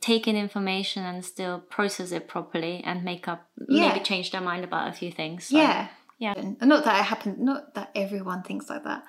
take 0.00 0.26
in 0.26 0.36
information 0.36 1.04
and 1.04 1.24
still 1.24 1.58
process 1.60 2.10
it 2.12 2.26
properly 2.28 2.82
and 2.84 3.04
make 3.04 3.28
up 3.28 3.48
Yeah. 3.68 3.88
maybe 3.88 4.00
change 4.04 4.30
their 4.30 4.40
mind 4.40 4.64
about 4.64 4.88
a 4.88 4.92
few 4.92 5.10
things. 5.12 5.44
So, 5.46 5.56
yeah. 5.58 5.88
yeah. 6.18 6.34
And 6.36 6.58
not 6.62 6.84
that 6.84 7.00
it 7.00 7.04
happened 7.04 7.38
not 7.38 7.74
that 7.74 7.90
everyone 7.94 8.42
thinks 8.42 8.70
like 8.70 8.84
that. 8.84 9.04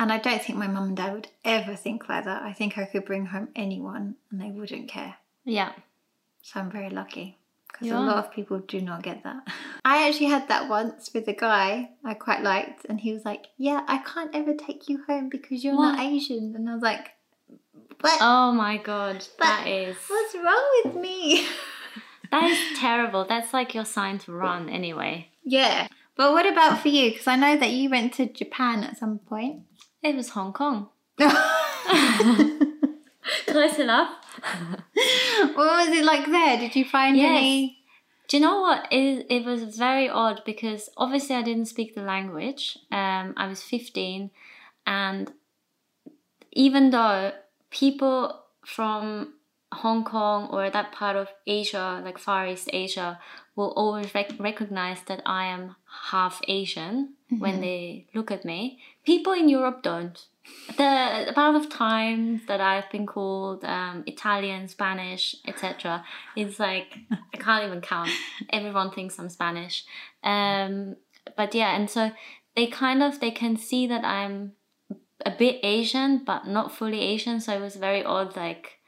And 0.00 0.12
I 0.12 0.18
don't 0.18 0.40
think 0.42 0.58
my 0.58 0.66
mum 0.68 0.88
and 0.88 0.96
dad 0.96 1.12
would 1.12 1.28
ever 1.44 1.74
think 1.74 2.08
like 2.08 2.24
that. 2.24 2.42
I 2.42 2.52
think 2.52 2.78
I 2.78 2.84
could 2.84 3.04
bring 3.04 3.26
home 3.26 3.48
anyone 3.56 4.14
and 4.30 4.40
they 4.40 4.50
wouldn't 4.50 4.88
care. 4.88 5.16
yeah, 5.44 5.72
So 6.42 6.60
I'm 6.60 6.70
very 6.70 6.90
lucky 6.90 7.36
because 7.66 7.88
a 7.90 8.00
lot 8.00 8.16
of 8.24 8.32
people 8.32 8.58
do 8.60 8.80
not 8.80 9.02
get 9.02 9.22
that. 9.24 9.42
I 9.84 10.08
actually 10.08 10.26
had 10.30 10.48
that 10.48 10.68
once 10.68 11.10
with 11.14 11.28
a 11.28 11.32
guy 11.32 11.90
I 12.04 12.14
quite 12.14 12.42
liked, 12.42 12.86
and 12.88 12.98
he 13.00 13.12
was 13.12 13.24
like, 13.24 13.46
"Yeah, 13.56 13.82
I 13.86 13.98
can't 13.98 14.34
ever 14.34 14.54
take 14.54 14.88
you 14.88 15.02
home 15.06 15.28
because 15.28 15.62
you're 15.64 15.74
not 15.74 16.00
Asian," 16.00 16.54
and 16.56 16.68
I 16.68 16.74
was 16.74 16.82
like, 16.82 17.10
"What? 18.00 18.18
Oh 18.20 18.52
my 18.52 18.76
god, 18.76 19.26
that 19.38 19.62
But- 19.64 19.70
is 19.70 19.96
What's 20.08 20.34
wrong 20.34 20.82
with 20.84 20.94
me?" 20.96 21.46
that 22.30 22.44
is 22.44 22.78
terrible. 22.78 23.24
That's 23.24 23.52
like 23.52 23.74
your 23.74 23.84
sign 23.84 24.18
to 24.20 24.32
run 24.32 24.68
anyway. 24.68 25.30
yeah. 25.44 25.88
But 26.16 26.32
what 26.32 26.46
about 26.46 26.80
for 26.80 26.88
you? 26.88 27.10
Because 27.12 27.28
I 27.28 27.36
know 27.36 27.56
that 27.56 27.70
you 27.70 27.88
went 27.90 28.12
to 28.14 28.26
Japan 28.26 28.82
at 28.82 28.98
some 28.98 29.20
point. 29.20 29.62
It 30.02 30.16
was 30.16 30.30
Hong 30.30 30.52
Kong. 30.52 30.88
Close 33.46 33.78
enough. 33.78 34.10
What 35.54 35.56
was 35.86 35.88
it 35.96 36.04
like 36.04 36.26
there? 36.26 36.58
Did 36.58 36.74
you 36.74 36.84
find 36.84 37.16
Yes. 37.16 37.38
any? 37.38 37.78
Do 38.28 38.36
you 38.36 38.42
know 38.42 38.60
what? 38.60 38.88
It, 38.90 39.26
it 39.30 39.44
was 39.44 39.76
very 39.76 40.08
odd 40.08 40.42
because 40.44 40.90
obviously 40.96 41.36
I 41.36 41.42
didn't 41.42 41.66
speak 41.66 41.94
the 41.94 42.02
language. 42.02 42.76
Um, 42.90 43.34
I 43.36 43.46
was 43.48 43.62
15, 43.62 44.30
and 44.86 45.32
even 46.52 46.90
though 46.90 47.32
people 47.70 48.44
from 48.64 49.34
Hong 49.72 50.04
Kong 50.04 50.48
or 50.50 50.70
that 50.70 50.92
part 50.92 51.16
of 51.16 51.28
Asia, 51.46 52.00
like 52.04 52.18
Far 52.18 52.46
East 52.48 52.70
Asia, 52.72 53.18
will 53.54 53.72
always 53.76 54.14
rec- 54.14 54.38
recognize 54.38 55.02
that 55.08 55.20
I 55.26 55.46
am 55.46 55.76
half 56.10 56.40
Asian 56.48 57.14
when 57.38 57.60
they 57.60 58.06
look 58.14 58.30
at 58.30 58.44
me. 58.44 58.78
People 59.04 59.32
in 59.32 59.48
Europe 59.48 59.82
don't. 59.82 60.18
The 60.76 61.32
amount 61.34 61.56
of 61.56 61.70
times 61.70 62.46
that 62.46 62.60
I've 62.60 62.90
been 62.90 63.04
called 63.04 63.64
um, 63.64 64.04
Italian, 64.06 64.68
Spanish, 64.68 65.36
etc., 65.46 66.04
is 66.36 66.58
like 66.58 66.98
I 67.32 67.36
can't 67.36 67.66
even 67.66 67.82
count. 67.82 68.10
Everyone 68.50 68.90
thinks 68.90 69.18
I'm 69.18 69.28
Spanish, 69.28 69.84
um, 70.24 70.96
but 71.36 71.54
yeah, 71.54 71.76
and 71.76 71.90
so 71.90 72.12
they 72.56 72.66
kind 72.66 73.02
of 73.02 73.20
they 73.20 73.30
can 73.30 73.58
see 73.58 73.86
that 73.88 74.04
I'm 74.04 74.52
a 75.24 75.30
bit 75.30 75.60
Asian, 75.62 76.24
but 76.24 76.46
not 76.46 76.72
fully 76.72 77.00
Asian. 77.00 77.40
So 77.40 77.54
it 77.54 77.60
was 77.60 77.76
very 77.76 78.04
odd. 78.04 78.36
Like 78.36 78.78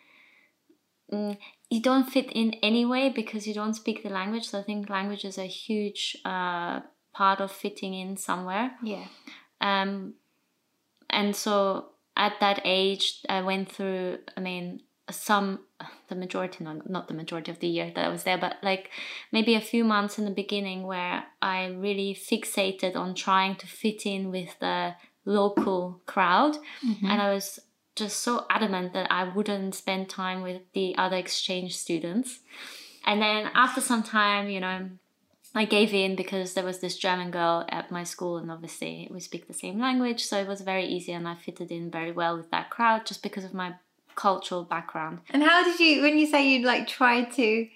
mm, 1.12 1.36
you 1.70 1.80
don't 1.80 2.10
fit 2.10 2.30
in 2.32 2.54
anyway 2.62 3.12
because 3.14 3.46
you 3.46 3.54
don't 3.54 3.74
speak 3.74 4.02
the 4.02 4.10
language. 4.10 4.48
So 4.48 4.58
I 4.58 4.62
think 4.62 4.90
language 4.90 5.24
is 5.24 5.38
a 5.38 5.46
huge 5.46 6.16
uh, 6.24 6.80
part 7.12 7.40
of 7.40 7.52
fitting 7.52 7.94
in 7.94 8.16
somewhere. 8.16 8.72
Yeah. 8.82 9.06
Um, 9.60 10.14
and 11.08 11.34
so 11.34 11.90
at 12.16 12.34
that 12.40 12.60
age, 12.64 13.20
I 13.28 13.42
went 13.42 13.70
through, 13.70 14.18
I 14.36 14.40
mean, 14.40 14.80
some, 15.10 15.60
the 16.08 16.14
majority, 16.14 16.62
not, 16.62 16.88
not 16.88 17.08
the 17.08 17.14
majority 17.14 17.50
of 17.50 17.58
the 17.58 17.66
year 17.66 17.90
that 17.94 18.04
I 18.04 18.08
was 18.08 18.22
there, 18.22 18.38
but 18.38 18.56
like 18.62 18.90
maybe 19.32 19.54
a 19.54 19.60
few 19.60 19.84
months 19.84 20.18
in 20.18 20.24
the 20.24 20.30
beginning 20.30 20.84
where 20.84 21.24
I 21.42 21.66
really 21.66 22.14
fixated 22.14 22.96
on 22.96 23.14
trying 23.14 23.56
to 23.56 23.66
fit 23.66 24.06
in 24.06 24.30
with 24.30 24.58
the 24.60 24.94
local 25.24 26.00
crowd. 26.06 26.56
Mm-hmm. 26.86 27.06
And 27.06 27.20
I 27.20 27.34
was 27.34 27.60
just 27.96 28.20
so 28.20 28.46
adamant 28.48 28.92
that 28.94 29.10
I 29.10 29.24
wouldn't 29.24 29.74
spend 29.74 30.08
time 30.08 30.42
with 30.42 30.62
the 30.72 30.96
other 30.96 31.16
exchange 31.16 31.76
students. 31.76 32.40
And 33.04 33.20
then 33.20 33.50
after 33.54 33.80
some 33.80 34.02
time, 34.02 34.48
you 34.48 34.60
know, 34.60 34.90
I 35.54 35.64
gave 35.64 35.92
in 35.92 36.14
because 36.14 36.54
there 36.54 36.64
was 36.64 36.78
this 36.78 36.96
German 36.96 37.30
girl 37.30 37.66
at 37.68 37.90
my 37.90 38.04
school, 38.04 38.36
and 38.36 38.52
obviously 38.52 39.08
we 39.10 39.18
speak 39.18 39.48
the 39.48 39.52
same 39.52 39.80
language, 39.80 40.24
so 40.24 40.38
it 40.38 40.46
was 40.46 40.60
very 40.60 40.86
easy, 40.86 41.12
and 41.12 41.26
I 41.26 41.34
fitted 41.34 41.72
in 41.72 41.90
very 41.90 42.12
well 42.12 42.36
with 42.36 42.50
that 42.52 42.70
crowd 42.70 43.04
just 43.04 43.22
because 43.22 43.44
of 43.44 43.52
my 43.52 43.74
cultural 44.14 44.62
background. 44.62 45.20
And 45.30 45.42
how 45.42 45.64
did 45.64 45.80
you, 45.80 46.02
when 46.02 46.18
you 46.18 46.26
say 46.26 46.48
you 46.48 46.64
like 46.64 46.86
try 46.86 47.24
to 47.24 47.68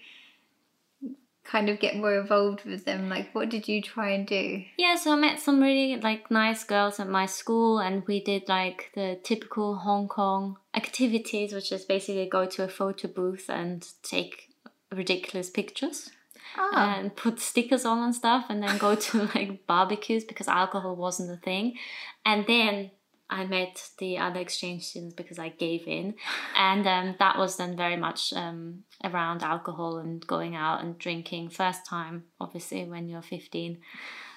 kind 1.45 1.69
of 1.69 1.79
get 1.79 1.97
more 1.97 2.15
involved 2.15 2.65
with 2.65 2.85
them? 2.85 3.09
Like, 3.09 3.35
what 3.35 3.51
did 3.51 3.69
you 3.69 3.83
try 3.83 4.11
and 4.11 4.27
do? 4.27 4.65
Yeah, 4.77 4.97
so 4.97 5.13
I 5.13 5.17
met 5.17 5.41
some 5.41 5.61
really 5.61 6.01
like 6.01 6.31
nice 6.31 6.65
girls 6.65 6.99
at 6.99 7.09
my 7.09 7.27
school, 7.27 7.79
and 7.79 8.07
we 8.07 8.23
did 8.23 8.49
like 8.49 8.91
the 8.95 9.19
typical 9.23 9.77
Hong 9.77 10.09
Kong 10.09 10.57
activities, 10.75 11.53
which 11.53 11.71
is 11.71 11.85
basically 11.85 12.29
go 12.29 12.47
to 12.47 12.65
a 12.65 12.69
photo 12.69 13.09
booth 13.09 13.49
and 13.49 13.87
take 14.03 14.49
ridiculous 14.91 15.51
pictures 15.51 16.11
Oh, 16.57 16.71
and 16.77 17.15
put 17.17 17.41
stickers 17.41 17.85
on 17.85 17.99
and 17.99 18.15
stuff, 18.15 18.47
and 18.49 18.63
then 18.63 18.79
go 18.79 18.95
to 18.95 19.25
like 19.35 19.67
barbecues 19.67 20.25
because 20.25 20.49
alcohol 20.49 20.95
wasn't 20.95 21.33
a 21.33 21.37
thing. 21.37 21.77
And 22.25 22.47
then 22.47 22.91
I 23.31 23.47
met 23.47 23.91
the 23.99 24.19
other 24.19 24.41
exchange 24.41 24.85
students 24.85 25.15
because 25.15 25.39
I 25.39 25.49
gave 25.49 25.87
in, 25.89 26.15
and 26.57 26.87
um, 26.87 27.17
that 27.19 27.39
was 27.39 27.57
then 27.57 27.77
very 27.77 27.97
much 27.97 28.33
um, 28.35 28.85
around 29.03 29.43
alcohol 29.43 29.99
and 29.99 30.25
going 30.27 30.55
out 30.55 30.83
and 30.83 30.99
drinking. 30.99 31.49
First 31.49 31.87
time, 31.87 32.25
obviously, 32.41 32.85
when 32.85 33.09
you're 33.09 33.23
15, 33.23 33.79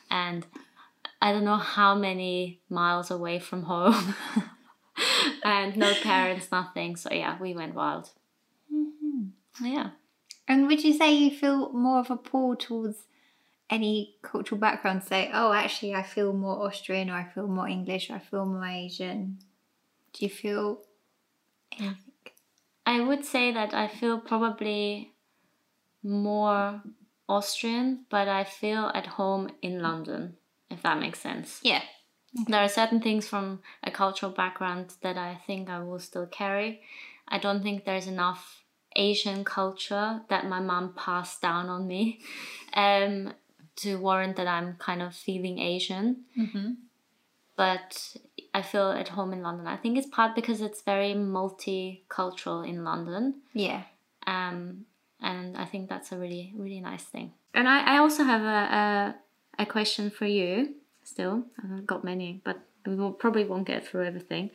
and 0.10 0.46
I 1.22 1.32
don't 1.32 1.44
know 1.44 1.58
how 1.58 1.96
many 1.96 2.62
miles 2.70 3.12
away 3.12 3.40
from 3.40 3.64
home, 3.64 4.16
and 5.44 5.76
no 5.76 5.94
parents, 6.02 6.52
nothing. 6.52 6.96
So 6.96 7.12
yeah, 7.12 7.38
we 7.40 7.54
went 7.54 7.76
wild. 7.76 8.10
Yeah. 9.62 9.90
and 10.48 10.68
would 10.68 10.84
you 10.84 10.94
say 10.94 11.12
you 11.14 11.32
feel 11.32 11.74
more 11.74 12.00
of 12.00 12.12
a 12.12 12.16
pull 12.16 12.56
towards 12.56 13.04
any 13.70 14.16
cultural 14.22 14.60
background? 14.60 15.04
Say, 15.04 15.30
oh, 15.34 15.52
actually, 15.52 15.94
I 15.94 16.04
feel 16.04 16.34
more 16.34 16.66
Austrian, 16.66 17.10
or 17.10 17.14
I 17.14 17.26
feel 17.26 17.48
more 17.48 17.68
English, 17.68 18.10
or 18.10 18.16
I 18.16 18.20
feel 18.20 18.46
more 18.46 18.66
Asian. 18.66 19.40
Do 20.14 20.26
you 20.26 20.30
feel 20.30 20.82
anything? 21.78 22.14
I 22.86 23.02
would 23.02 23.26
say 23.26 23.52
that 23.52 23.74
I 23.74 23.88
feel 23.88 24.20
probably 24.20 25.14
more 26.04 26.82
Austrian, 27.28 28.06
but 28.10 28.28
I 28.28 28.46
feel 28.46 28.92
at 28.94 29.06
home 29.08 29.50
in 29.62 29.82
London, 29.82 30.38
if 30.70 30.82
that 30.84 31.00
makes 31.00 31.20
sense. 31.20 31.60
Yeah. 31.64 31.82
There 32.48 32.62
are 32.62 32.70
certain 32.70 33.02
things 33.02 33.28
from 33.28 33.62
a 33.84 33.92
cultural 33.92 34.32
background 34.32 34.94
that 35.02 35.18
I 35.18 35.40
think 35.46 35.70
I 35.70 35.80
will 35.80 36.00
still 36.00 36.28
carry. 36.28 36.82
I 37.28 37.40
don't 37.40 37.64
think 37.64 37.84
there's 37.84 38.08
enough 38.08 38.64
Asian 38.96 39.44
culture 39.44 40.22
that 40.30 40.48
my 40.48 40.60
mum 40.60 40.94
passed 40.96 41.42
down 41.42 41.70
on 41.70 41.88
me 41.88 42.22
um, 42.74 43.34
to 43.78 43.96
warrant 43.98 44.36
that 44.36 44.48
I'm 44.48 44.76
kind 44.76 45.02
of 45.02 45.16
feeling 45.16 45.60
Asian. 45.60 46.26
Mm-hmm. 46.38 46.72
But 47.56 48.16
I 48.54 48.62
feel 48.62 48.92
at 48.92 49.10
home 49.10 49.34
in 49.34 49.42
London. 49.42 49.68
I 49.68 49.78
think 49.78 49.98
it's 49.98 50.08
part 50.08 50.36
because 50.36 50.62
it's 50.62 50.82
very 50.82 51.14
multicultural 51.14 52.68
in 52.68 52.84
London. 52.84 53.42
Yeah. 53.54 53.84
um, 54.28 54.86
and 55.20 55.58
I 55.58 55.66
think 55.66 55.90
that's 55.90 56.12
a 56.12 56.18
really 56.18 56.54
really 56.56 56.80
nice 56.82 57.04
thing. 57.04 57.32
And 57.54 57.68
I, 57.68 57.96
I 57.96 57.98
also 57.98 58.24
have 58.24 58.42
a, 58.42 58.46
a 59.58 59.64
a 59.64 59.66
question 59.66 60.12
for 60.12 60.26
you. 60.26 60.76
Still, 61.04 61.46
I've 61.64 61.88
got 61.88 62.04
many, 62.04 62.42
but 62.44 62.60
we 62.86 62.96
will, 62.96 63.14
probably 63.14 63.46
won't 63.46 63.66
get 63.66 63.88
through 63.88 64.06
everything. 64.06 64.52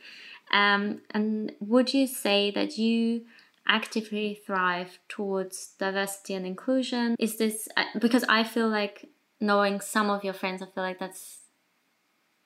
Um, 0.51 1.01
and 1.11 1.51
would 1.59 1.93
you 1.93 2.05
say 2.07 2.51
that 2.51 2.77
you 2.77 3.25
actively 3.67 4.41
thrive 4.45 4.99
towards 5.09 5.73
diversity 5.79 6.35
and 6.35 6.45
inclusion? 6.45 7.15
Is 7.19 7.37
this 7.37 7.67
uh, 7.75 7.85
because 7.99 8.23
I 8.29 8.43
feel 8.43 8.69
like 8.69 9.09
knowing 9.43 9.81
some 9.81 10.09
of 10.09 10.23
your 10.23 10.33
friends, 10.33 10.61
I 10.61 10.65
feel 10.65 10.83
like 10.83 10.99
that's 10.99 11.39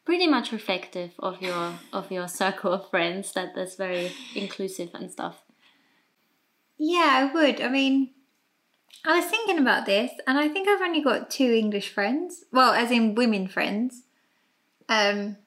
pretty 0.03 0.25
much 0.25 0.51
reflective 0.51 1.11
of 1.19 1.41
your 1.41 1.75
of 1.93 2.11
your 2.11 2.27
circle 2.41 2.73
of 2.73 2.89
friends. 2.89 3.31
That 3.33 3.53
that's 3.55 3.75
very 3.75 4.11
inclusive 4.35 4.89
and 4.93 5.11
stuff. 5.11 5.43
Yeah, 6.77 7.09
I 7.11 7.33
would. 7.33 7.61
I 7.61 7.69
mean, 7.69 8.11
I 9.05 9.19
was 9.19 9.29
thinking 9.29 9.59
about 9.59 9.85
this, 9.85 10.11
and 10.25 10.37
I 10.37 10.49
think 10.49 10.67
I've 10.67 10.81
only 10.81 11.01
got 11.01 11.29
two 11.29 11.51
English 11.53 11.89
friends. 11.93 12.43
Well, 12.51 12.73
as 12.73 12.91
in 12.91 13.15
women 13.15 13.47
friends. 13.47 14.03
Um, 14.89 15.37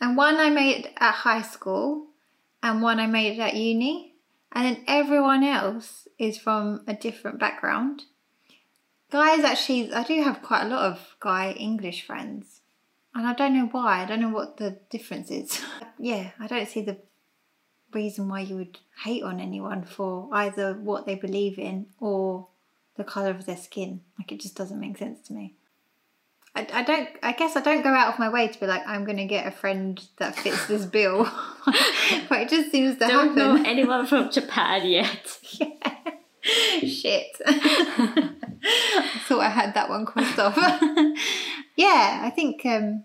and 0.00 0.16
one 0.16 0.36
I 0.36 0.50
made 0.50 0.90
at 0.98 1.12
high 1.12 1.42
school, 1.42 2.08
and 2.62 2.82
one 2.82 2.98
I 2.98 3.06
made 3.06 3.38
at 3.38 3.54
uni, 3.54 4.14
and 4.52 4.64
then 4.64 4.84
everyone 4.86 5.44
else 5.44 6.08
is 6.18 6.38
from 6.38 6.82
a 6.86 6.94
different 6.94 7.38
background. 7.38 8.04
Guys, 9.10 9.44
actually, 9.44 9.92
I 9.92 10.02
do 10.02 10.20
have 10.22 10.42
quite 10.42 10.64
a 10.64 10.68
lot 10.68 10.90
of 10.90 11.16
guy 11.20 11.52
English 11.52 12.06
friends, 12.06 12.60
and 13.14 13.26
I 13.26 13.34
don't 13.34 13.54
know 13.54 13.66
why. 13.66 14.02
I 14.02 14.06
don't 14.06 14.20
know 14.20 14.30
what 14.30 14.56
the 14.56 14.78
difference 14.90 15.30
is. 15.30 15.62
yeah, 15.98 16.30
I 16.40 16.46
don't 16.46 16.68
see 16.68 16.82
the 16.82 16.98
reason 17.92 18.28
why 18.28 18.40
you 18.40 18.56
would 18.56 18.78
hate 19.04 19.22
on 19.22 19.40
anyone 19.40 19.84
for 19.84 20.28
either 20.32 20.74
what 20.74 21.06
they 21.06 21.14
believe 21.14 21.58
in 21.58 21.86
or 22.00 22.48
the 22.96 23.04
color 23.04 23.30
of 23.30 23.46
their 23.46 23.56
skin. 23.56 24.00
Like 24.18 24.32
it 24.32 24.40
just 24.40 24.56
doesn't 24.56 24.80
make 24.80 24.98
sense 24.98 25.26
to 25.28 25.32
me. 25.32 25.54
I, 26.56 26.66
I 26.72 26.82
don't. 26.82 27.08
I 27.22 27.32
guess 27.32 27.54
I 27.54 27.60
don't 27.60 27.82
go 27.82 27.90
out 27.90 28.14
of 28.14 28.18
my 28.18 28.30
way 28.30 28.48
to 28.48 28.58
be 28.58 28.66
like 28.66 28.82
I'm 28.86 29.04
going 29.04 29.18
to 29.18 29.26
get 29.26 29.46
a 29.46 29.50
friend 29.50 30.02
that 30.16 30.34
fits 30.34 30.66
this 30.66 30.86
bill, 30.86 31.30
but 32.28 32.40
it 32.40 32.48
just 32.48 32.72
seems 32.72 32.98
to 32.98 33.06
happen 33.06 33.36
Don't 33.36 33.36
know 33.36 33.62
anyone 33.70 34.06
from 34.06 34.30
Japan 34.30 34.86
yet. 34.86 35.38
Shit. 36.86 37.40
I 37.46 38.30
thought 39.26 39.40
I 39.40 39.48
had 39.48 39.74
that 39.74 39.88
one 39.88 40.06
crossed 40.06 40.38
off. 40.38 40.56
yeah, 41.76 42.20
I 42.22 42.30
think 42.34 42.64
um 42.64 43.04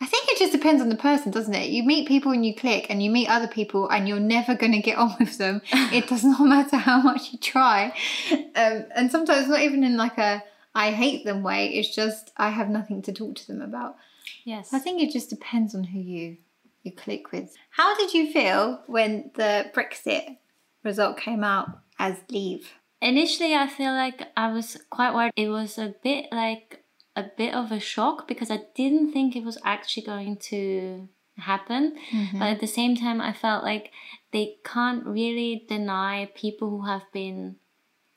I 0.00 0.06
think 0.06 0.28
it 0.28 0.38
just 0.38 0.52
depends 0.52 0.82
on 0.82 0.90
the 0.90 0.96
person, 0.96 1.30
doesn't 1.30 1.54
it? 1.54 1.70
You 1.70 1.82
meet 1.82 2.06
people 2.08 2.32
and 2.32 2.44
you 2.44 2.54
click 2.54 2.86
and 2.90 3.02
you 3.02 3.10
meet 3.10 3.28
other 3.28 3.48
people 3.48 3.88
and 3.88 4.06
you're 4.06 4.20
never 4.20 4.54
going 4.54 4.72
to 4.72 4.80
get 4.80 4.98
on 4.98 5.16
with 5.18 5.38
them. 5.38 5.62
It 5.72 6.08
does 6.08 6.24
not 6.24 6.40
matter 6.40 6.76
how 6.76 7.00
much 7.00 7.32
you 7.32 7.38
try. 7.38 7.94
Um, 8.30 8.84
and 8.94 9.10
sometimes 9.10 9.48
not 9.48 9.62
even 9.62 9.82
in 9.82 9.96
like 9.96 10.18
a 10.18 10.42
I 10.74 10.90
hate 10.90 11.24
them 11.24 11.42
way, 11.42 11.68
it's 11.68 11.94
just 11.94 12.32
I 12.36 12.50
have 12.50 12.68
nothing 12.68 13.00
to 13.02 13.12
talk 13.12 13.36
to 13.36 13.46
them 13.46 13.62
about. 13.62 13.96
Yes. 14.44 14.74
I 14.74 14.78
think 14.78 15.00
it 15.00 15.12
just 15.12 15.30
depends 15.30 15.74
on 15.74 15.84
who 15.84 16.00
you 16.00 16.36
you 16.82 16.92
click 16.92 17.32
with. 17.32 17.54
How 17.70 17.96
did 17.96 18.12
you 18.12 18.30
feel 18.30 18.82
when 18.86 19.30
the 19.36 19.70
Brexit 19.74 20.36
result 20.82 21.16
came 21.16 21.42
out 21.42 21.78
as 21.98 22.18
leave? 22.30 22.72
Initially, 23.00 23.54
I 23.54 23.66
feel 23.66 23.92
like 23.92 24.28
I 24.36 24.52
was 24.52 24.78
quite 24.90 25.14
worried. 25.14 25.32
It 25.36 25.48
was 25.48 25.78
a 25.78 25.94
bit 26.02 26.26
like 26.32 26.84
a 27.16 27.24
bit 27.36 27.54
of 27.54 27.70
a 27.70 27.80
shock 27.80 28.26
because 28.26 28.50
I 28.50 28.60
didn't 28.74 29.12
think 29.12 29.36
it 29.36 29.44
was 29.44 29.58
actually 29.64 30.06
going 30.06 30.38
to 30.50 31.08
happen. 31.36 31.96
Mm-hmm. 32.12 32.38
But 32.38 32.48
at 32.48 32.60
the 32.60 32.66
same 32.66 32.96
time, 32.96 33.20
I 33.20 33.32
felt 33.32 33.62
like 33.62 33.90
they 34.32 34.56
can't 34.64 35.06
really 35.06 35.64
deny 35.68 36.30
people 36.34 36.70
who 36.70 36.86
have 36.86 37.04
been 37.12 37.56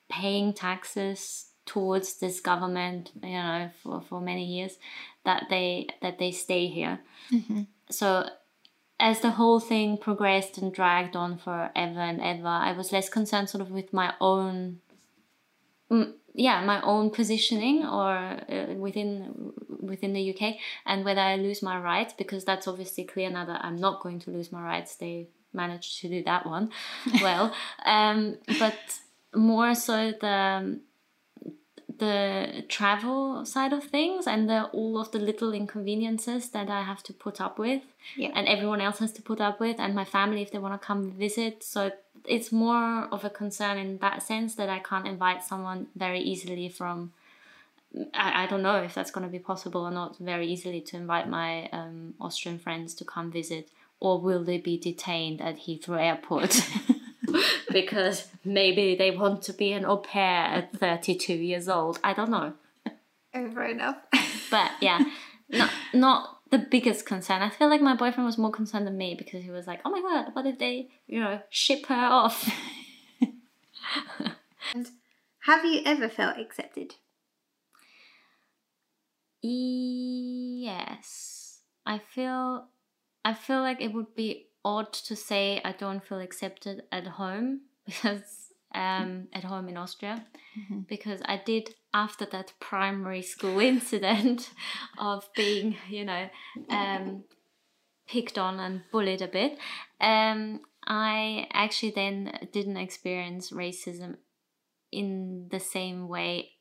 paying 0.09 0.53
taxes 0.53 1.47
towards 1.65 2.19
this 2.19 2.39
government, 2.39 3.11
you 3.21 3.31
know, 3.31 3.69
for, 3.83 4.01
for 4.01 4.21
many 4.21 4.45
years, 4.45 4.77
that 5.25 5.47
they 5.49 5.87
that 6.01 6.17
they 6.17 6.31
stay 6.31 6.67
here. 6.67 6.99
Mm-hmm. 7.31 7.63
So 7.89 8.29
as 8.99 9.21
the 9.21 9.31
whole 9.31 9.60
thing 9.60 9.97
progressed 9.97 10.57
and 10.57 10.73
dragged 10.73 11.15
on 11.15 11.38
forever 11.38 11.71
and 11.75 12.21
ever, 12.21 12.47
I 12.47 12.71
was 12.71 12.91
less 12.91 13.10
concerned 13.10 13.49
sort 13.49 13.62
of 13.62 13.69
with 13.69 13.93
my 13.93 14.13
own, 14.19 14.79
yeah, 16.33 16.65
my 16.65 16.81
own 16.81 17.12
positioning 17.12 17.86
or 17.86 18.12
uh, 18.12 18.73
within 18.75 19.53
within 19.81 20.13
the 20.13 20.33
UK 20.33 20.55
and 20.86 21.05
whether 21.05 21.21
I 21.21 21.36
lose 21.36 21.62
my 21.62 21.79
rights 21.79 22.13
because 22.17 22.43
that's 22.43 22.67
obviously 22.67 23.03
clear 23.03 23.29
now 23.29 23.45
that 23.45 23.63
I'm 23.63 23.77
not 23.77 24.01
going 24.01 24.19
to 24.19 24.31
lose 24.31 24.51
my 24.51 24.62
rights. 24.62 24.95
They 24.95 25.27
managed 25.53 26.01
to 26.01 26.10
do 26.10 26.23
that 26.23 26.45
one 26.45 26.71
well, 27.21 27.53
um, 27.86 28.38
but 28.60 28.75
more 29.36 29.75
so 29.75 30.12
the 30.19 30.79
the 31.99 32.63
travel 32.69 33.45
side 33.45 33.73
of 33.73 33.83
things 33.86 34.27
and 34.27 34.49
the 34.49 34.63
all 34.65 34.99
of 34.99 35.12
the 35.12 35.19
little 35.19 35.51
inconveniences 35.53 36.49
that 36.49 36.69
I 36.69 36.81
have 36.83 37.01
to 37.03 37.13
put 37.13 37.39
up 37.41 37.57
with 37.57 37.81
Yeah. 38.15 38.31
and 38.36 38.47
everyone 38.47 38.81
else 38.81 38.99
has 38.99 39.12
to 39.13 39.21
put 39.21 39.39
up 39.41 39.60
with 39.60 39.79
and 39.79 39.95
my 39.95 40.05
family 40.05 40.41
if 40.41 40.51
they 40.51 40.60
want 40.60 40.79
to 40.79 40.86
come 40.86 41.12
visit 41.12 41.63
so 41.63 41.91
it's 42.25 42.51
more 42.51 43.05
of 43.12 43.23
a 43.23 43.29
concern 43.29 43.77
in 43.77 43.97
that 43.99 44.21
sense 44.21 44.55
that 44.55 44.69
I 44.69 44.79
can't 44.79 45.07
invite 45.07 45.43
someone 45.43 45.88
very 45.95 46.19
easily 46.19 46.69
from 46.69 47.13
I, 48.13 48.43
I 48.43 48.47
don't 48.47 48.62
know 48.62 48.77
if 48.83 48.93
that's 48.93 49.12
going 49.12 49.25
to 49.25 49.31
be 49.31 49.39
possible 49.39 49.81
or 49.81 49.91
not 49.91 50.17
very 50.17 50.47
easily 50.47 50.81
to 50.81 50.97
invite 50.97 51.27
my 51.29 51.67
um, 51.69 52.13
Austrian 52.19 52.60
friends 52.60 52.93
to 52.95 53.05
come 53.05 53.31
visit 53.31 53.69
or 53.99 54.19
will 54.19 54.43
they 54.43 54.57
be 54.60 54.77
detained 54.77 55.41
at 55.41 55.57
Heathrow 55.62 55.99
Airport 55.99 56.62
because 57.71 58.27
maybe 58.43 58.95
they 58.95 59.12
want 59.12 59.41
to 59.43 59.53
be 59.53 59.71
an 59.73 59.86
au 59.86 59.97
pair 59.97 60.45
at 60.45 60.73
32 60.73 61.34
years 61.34 61.67
old 61.67 61.99
I 62.03 62.13
don't 62.13 62.30
know 62.30 62.53
oh, 62.88 62.91
Over 63.36 63.65
enough. 63.65 63.97
but 64.51 64.71
yeah, 64.82 64.99
not 65.49 65.71
not 65.93 66.39
the 66.49 66.60
biggest 66.60 67.06
concern. 67.06 67.41
I 67.41 67.49
feel 67.49 67.69
like 67.69 67.82
my 67.82 67.95
boyfriend 67.95 68.25
was 68.25 68.38
more 68.38 68.51
concerned 68.51 68.88
than 68.88 68.97
me 68.97 69.15
because 69.15 69.43
he 69.43 69.51
was 69.51 69.67
like, 69.67 69.82
"Oh 69.84 69.89
my 69.89 70.01
god, 70.01 70.34
what 70.34 70.45
if 70.45 70.60
they, 70.60 70.89
you 71.06 71.19
know, 71.19 71.41
ship 71.49 71.88
her 71.88 71.95
off?" 71.95 72.49
And 74.73 74.88
have 75.41 75.65
you 75.65 75.82
ever 75.86 76.10
felt 76.10 76.38
accepted? 76.38 76.95
yes, 79.41 81.62
I 81.86 81.99
feel. 81.99 82.67
I 83.23 83.34
feel 83.34 83.62
like 83.62 83.82
it 83.82 83.93
would 83.93 84.15
be 84.15 84.46
odd 84.67 84.91
to 84.91 85.15
say 85.15 85.62
I 85.63 85.71
don't 85.71 86.03
feel 86.03 86.19
accepted 86.19 86.84
at 86.91 87.08
home 87.08 87.62
because 87.86 88.51
um, 88.75 89.27
at 89.32 89.45
home 89.45 89.69
in 89.69 89.77
Austria 89.77 90.25
because 90.88 91.21
I 91.25 91.41
did 91.43 91.75
after 91.93 92.25
that 92.25 92.53
primary 92.60 93.21
school 93.21 93.60
incident 93.73 94.51
of 94.97 95.27
being, 95.36 95.77
you 95.89 96.06
know, 96.06 96.30
um, 96.69 97.23
picked 98.08 98.38
on 98.38 98.60
and 98.60 98.82
bullied 98.91 99.21
a 99.21 99.27
bit. 99.27 99.58
Um, 100.01 100.62
I 100.86 101.47
actually 101.53 101.91
then 101.91 102.49
didn't 102.51 102.77
experience 102.77 103.51
racism 103.51 104.17
in 104.91 105.47
the 105.49 105.60
same 105.60 106.08
way, 106.08 106.51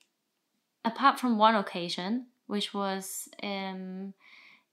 apart 0.85 1.19
from 1.21 1.38
one 1.38 1.55
occasion, 1.55 2.27
which 2.47 2.73
was 2.75 3.29
um, 3.42 4.14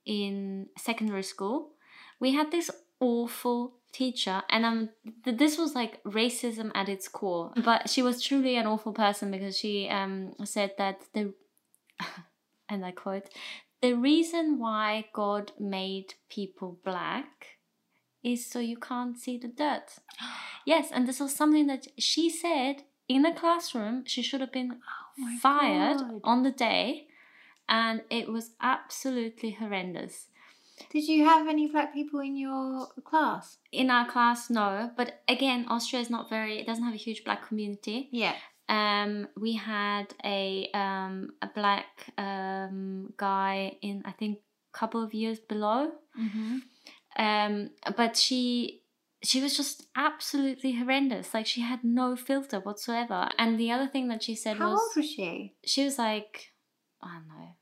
in 0.05 0.67
secondary 0.77 1.23
school. 1.23 1.71
We 2.19 2.33
had 2.33 2.51
this 2.51 2.71
awful 3.03 3.73
teacher 3.91 4.41
and 4.49 4.65
um 4.65 4.89
th- 5.23 5.37
this 5.37 5.57
was 5.57 5.75
like 5.75 6.01
racism 6.03 6.71
at 6.73 6.89
its 6.89 7.07
core 7.07 7.51
but 7.63 7.89
she 7.89 8.01
was 8.01 8.23
truly 8.23 8.55
an 8.55 8.65
awful 8.65 8.91
person 8.91 9.29
because 9.29 9.55
she 9.57 9.87
um 9.89 10.33
said 10.45 10.71
that 10.77 11.01
the 11.13 11.33
and 12.69 12.83
i 12.83 12.91
quote 12.91 13.27
the 13.81 13.93
reason 13.93 14.57
why 14.57 15.05
god 15.13 15.51
made 15.59 16.15
people 16.29 16.79
black 16.83 17.59
is 18.23 18.49
so 18.49 18.59
you 18.59 18.77
can't 18.77 19.17
see 19.17 19.37
the 19.37 19.47
dirt. 19.49 19.99
Yes 20.65 20.91
and 20.93 21.05
this 21.05 21.19
was 21.19 21.35
something 21.35 21.67
that 21.67 21.87
she 21.99 22.29
said 22.29 22.83
in 23.09 23.25
a 23.25 23.35
classroom. 23.35 24.05
She 24.05 24.21
should 24.21 24.39
have 24.39 24.53
been 24.53 24.79
my 25.17 25.37
fired 25.41 25.97
God. 25.97 26.21
on 26.23 26.43
the 26.43 26.51
day 26.51 27.07
and 27.67 28.01
it 28.09 28.29
was 28.29 28.51
absolutely 28.61 29.51
horrendous 29.51 30.27
Did 30.91 31.07
you 31.07 31.25
have 31.25 31.47
any 31.47 31.67
black 31.67 31.93
people 31.93 32.19
in 32.19 32.35
your 32.37 32.87
class? 33.03 33.57
in 33.71 33.89
our 33.89 34.07
class 34.09 34.49
no 34.49 34.91
but 34.95 35.21
again 35.27 35.65
austria 35.69 36.01
is 36.01 36.09
not 36.09 36.29
very 36.29 36.59
it 36.59 36.65
doesn't 36.67 36.83
have 36.83 36.93
a 36.93 36.97
huge 36.97 37.23
black 37.23 37.47
community 37.47 38.07
Yeah. 38.11 38.35
um 38.69 39.27
we 39.35 39.53
had 39.53 40.13
a 40.23 40.69
um 40.73 41.31
a 41.41 41.47
black 41.55 41.85
um 42.17 43.13
guy 43.17 43.77
in 43.81 44.03
i 44.05 44.11
think 44.11 44.39
a 44.73 44.77
couple 44.77 45.03
of 45.03 45.13
years 45.13 45.39
below 45.39 45.91
Mm-hmm. 46.19 46.57
um 47.17 47.69
but 47.97 48.15
she 48.15 48.81
she 49.23 49.41
was 49.41 49.55
just 49.57 49.87
absolutely 49.95 50.73
horrendous 50.73 51.33
like 51.33 51.47
she 51.47 51.61
had 51.61 51.83
no 51.83 52.15
filter 52.15 52.59
whatsoever 52.59 53.29
and 53.39 53.59
the 53.59 53.71
other 53.71 53.87
thing 53.87 54.07
that 54.09 54.21
she 54.21 54.35
said 54.35 54.57
How 54.57 54.71
was 54.71 54.79
How 54.79 54.85
old 54.85 54.91
was 54.97 55.09
she? 55.09 55.55
she 55.65 55.83
was 55.83 55.97
like 55.97 56.51
i 57.01 57.13
don't 57.15 57.27
know 57.27 57.55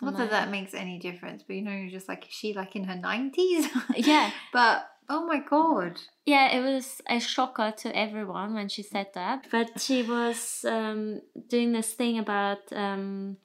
50s 0.00 0.02
Not 0.02 0.16
that 0.18 0.30
that 0.30 0.50
makes 0.50 0.74
any 0.74 0.98
difference, 0.98 1.42
but 1.46 1.56
you 1.56 1.62
know, 1.62 1.72
you're 1.72 1.90
just 1.90 2.08
like, 2.08 2.26
is 2.26 2.32
she 2.32 2.52
like 2.52 2.76
in 2.76 2.84
her 2.84 2.94
90s? 2.94 3.68
yeah 3.96 4.30
but 4.52 4.88
oh 5.08 5.26
my 5.26 5.38
god. 5.38 6.00
Yeah, 6.24 6.56
it 6.56 6.62
was 6.62 7.00
a 7.08 7.20
shocker 7.20 7.72
to 7.78 7.96
everyone 7.96 8.54
when 8.54 8.68
she 8.68 8.82
said 8.82 9.08
that. 9.14 9.46
But 9.50 9.80
she 9.80 10.02
was 10.02 10.64
um, 10.68 11.20
doing 11.48 11.72
this 11.72 11.92
thing 11.92 12.18
about 12.18 12.72
um, 12.72 13.36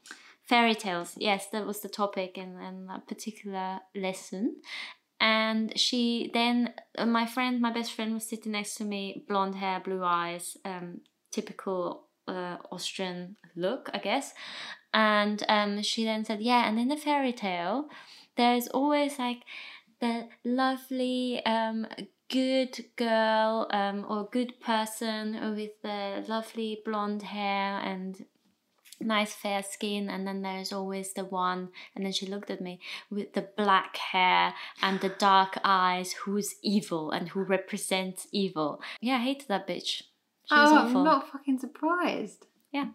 fairy 0.44 0.76
tales. 0.76 1.14
Yes, 1.18 1.48
that 1.52 1.66
was 1.66 1.82
the 1.82 1.90
topic 1.90 2.38
in, 2.38 2.60
in 2.60 2.88
a 2.90 3.00
particular 3.00 3.80
lesson. 3.96 4.58
And 5.20 5.78
she 5.80 6.32
then, 6.34 6.74
uh, 6.98 7.06
my 7.06 7.28
friend, 7.28 7.62
my 7.62 7.72
best 7.72 7.94
friend 7.94 8.14
was 8.14 8.28
sitting 8.28 8.54
next 8.54 8.76
to 8.76 8.84
me, 8.84 9.24
blonde 9.28 9.56
hair, 9.56 9.80
blue 9.80 10.04
eyes, 10.04 10.58
um, 10.66 11.02
typical 11.32 12.08
uh, 12.28 12.58
Austrian 12.72 13.36
look, 13.56 13.90
I 13.94 14.00
guess. 14.00 14.34
And 14.94 15.44
um, 15.48 15.82
she 15.82 16.04
then 16.04 16.26
said, 16.26 16.42
Yeah, 16.42 16.68
and 16.68 16.80
in 16.80 16.88
the 16.88 16.98
fairy 16.98 17.34
tale, 17.34 17.88
there's 18.36 18.68
always 18.68 19.18
like 19.20 19.44
the 20.00 20.28
lovely 20.44 21.46
um, 21.46 21.88
good 22.30 22.86
girl 22.96 23.68
um, 23.72 24.06
or 24.10 24.30
good 24.32 24.60
person 24.62 25.56
with 25.56 25.72
the 25.84 26.24
lovely 26.28 26.82
blonde 26.86 27.24
hair 27.24 27.78
and 27.80 28.26
nice 29.04 29.34
fair 29.34 29.64
skin 29.64 30.10
and 30.10 30.28
then 30.28 30.42
there's 30.42 30.72
always 30.72 31.14
the 31.14 31.26
one 31.26 31.70
and 31.96 32.06
then 32.06 32.12
she 32.12 32.26
looked 32.26 32.52
at 32.52 32.62
me 32.62 32.80
with 33.10 33.34
the 33.34 33.48
black 33.58 33.98
hair 33.98 34.54
and 34.82 35.00
the 35.02 35.10
dark 35.10 35.58
eyes 35.64 36.14
who's 36.14 36.56
evil 36.62 37.12
and 37.12 37.30
who 37.30 37.42
represents 37.42 38.28
evil 38.32 38.80
yeah 39.02 39.16
i 39.16 39.20
hated 39.20 39.48
that 39.48 39.68
bitch 39.68 40.04
she 40.52 40.62
was 40.62 40.72
oh, 40.72 40.78
awful 40.78 40.98
I'm 41.00 41.04
not 41.06 41.32
fucking 41.32 41.60
surprised. 41.60 42.46
Yeah. 42.72 42.88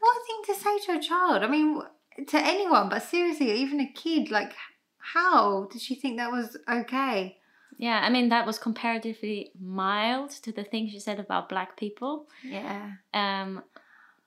What 0.00 0.16
a 0.16 0.26
thing 0.26 0.54
to 0.54 0.62
say 0.62 0.78
to 0.86 0.98
a 0.98 1.02
child. 1.02 1.42
I 1.42 1.48
mean, 1.48 1.80
to 2.26 2.38
anyone, 2.38 2.88
but 2.88 3.02
seriously, 3.02 3.50
even 3.52 3.80
a 3.80 3.92
kid, 3.92 4.30
like, 4.30 4.52
how 4.98 5.68
did 5.70 5.80
she 5.80 5.94
think 5.94 6.18
that 6.18 6.30
was 6.30 6.56
okay? 6.68 7.38
yeah 7.78 8.00
i 8.02 8.08
mean 8.08 8.30
that 8.30 8.46
was 8.46 8.58
comparatively 8.58 9.50
mild 9.60 10.30
to 10.30 10.50
the 10.50 10.64
thing 10.64 10.88
she 10.88 10.98
said 10.98 11.20
about 11.20 11.46
black 11.50 11.76
people 11.76 12.26
Yeah. 12.42 12.92
Um, 13.12 13.62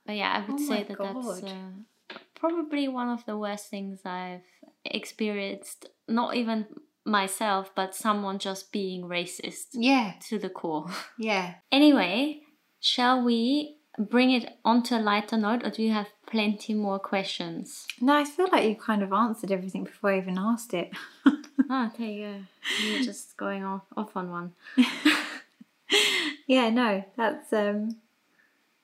but 0.10 0.16
yeah, 0.16 0.32
I 0.32 0.40
would 0.40 0.60
Oh 0.60 0.68
say 0.68 0.84
that 0.86 0.98
that's 0.98 1.44
uh, 1.44 2.18
probably 2.34 2.88
one 2.88 3.10
of 3.10 3.24
the 3.28 3.38
worst 3.38 3.70
things 3.70 4.00
I've 4.06 4.42
experienced. 4.84 5.88
Not 6.08 6.36
even 6.36 6.66
myself, 7.06 7.72
but 7.76 7.96
someone 7.96 8.40
just 8.40 8.72
being 8.72 9.04
racist 9.04 9.68
Yeah. 9.74 10.14
to 10.30 10.38
the 10.40 10.50
core. 10.50 10.88
Yeah. 11.18 11.56
anyway, 11.72 12.42
shall 12.80 13.22
we 13.24 13.78
bring 13.98 14.32
it 14.32 14.58
onto 14.64 14.96
a 14.96 15.00
lighter 15.00 15.38
note, 15.38 15.66
or 15.66 15.70
do 15.72 15.84
you 15.84 15.92
have 15.92 16.08
plenty 16.26 16.74
more 16.74 17.00
questions? 17.00 17.86
No, 18.00 18.14
I 18.16 18.24
feel 18.24 18.48
like 18.52 18.66
you 18.68 18.76
kind 18.76 19.04
of 19.04 19.12
answered 19.12 19.52
everything 19.52 19.84
before 19.84 20.12
I 20.12 20.18
even 20.20 20.38
asked 20.38 20.74
it. 20.74 20.92
Ah, 21.72 21.92
there 22.00 22.08
you 22.08 22.26
go. 22.26 22.36
You're 22.84 23.04
just 23.04 23.38
going 23.38 23.64
off 23.64 23.84
off 23.96 24.18
on 24.18 24.32
one. 24.32 24.54
yeah, 26.48 26.70
no, 26.70 27.04
that's 27.16 27.52
um 27.54 27.98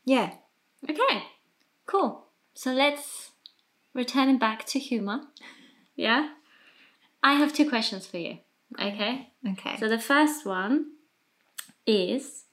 yeah. 0.03 0.33
Okay, 0.87 1.23
cool. 1.87 2.25
So 2.53 2.71
let's 2.73 3.31
return 3.95 4.29
it 4.29 4.39
back 4.39 4.65
to 4.67 4.77
humor. 4.79 5.21
Yeah? 5.95 6.29
I 7.25 7.33
have 7.33 7.53
two 7.53 7.67
questions 7.67 8.05
for 8.05 8.19
you. 8.19 8.37
Okay? 8.79 9.29
Okay. 9.53 9.77
So 9.79 9.89
the 9.89 9.99
first 9.99 10.45
one 10.45 10.91
is 11.87 12.43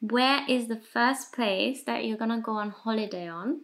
where 0.00 0.44
is 0.46 0.68
the 0.68 0.76
first 0.76 1.32
place 1.32 1.82
that 1.84 2.04
you're 2.04 2.18
gonna 2.18 2.40
go 2.40 2.52
on 2.52 2.70
holiday 2.70 3.26
on 3.26 3.62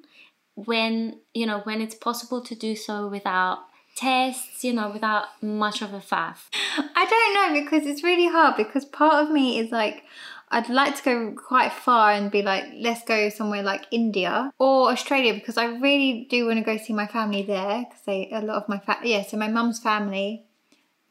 when 0.55 1.21
you 1.35 1.45
know 1.45 1.61
when 1.61 1.83
it's 1.83 1.95
possible 1.95 2.41
to 2.41 2.55
do 2.55 2.75
so 2.75 3.09
without 3.09 3.59
tests, 3.95 4.65
you 4.65 4.73
know, 4.73 4.91
without 4.91 5.27
much 5.43 5.83
of 5.83 5.93
a 5.93 6.01
faff. 6.01 6.47
I 6.79 7.05
don't 7.05 7.35
know 7.55 7.63
because 7.63 7.87
it's 7.87 8.03
really 8.03 8.27
hard 8.27 8.57
because 8.57 8.87
part 8.87 9.23
of 9.23 9.31
me 9.31 9.59
is 9.59 9.71
like 9.71 10.03
I'd 10.49 10.71
like 10.71 10.97
to 10.97 11.03
go 11.05 11.35
quite 11.37 11.73
far 11.73 12.13
and 12.13 12.31
be 12.31 12.43
like 12.43 12.65
let's 12.77 13.05
go 13.05 13.29
somewhere 13.29 13.63
like 13.63 13.87
India 13.91 14.51
or 14.59 14.91
Australia 14.91 15.35
because 15.35 15.59
I 15.59 15.67
really 15.67 16.27
do 16.31 16.47
want 16.47 16.59
to 16.59 16.65
go 16.65 16.79
see 16.79 16.95
my 16.95 17.07
family 17.07 17.43
there 17.43 17.85
because 17.85 18.05
they 18.07 18.31
a 18.33 18.41
lot 18.41 18.63
of 18.63 18.69
my 18.69 18.79
fa- 18.79 19.01
yeah 19.05 19.23
so 19.23 19.37
my 19.37 19.49
mum's 19.49 19.79
family 19.79 20.44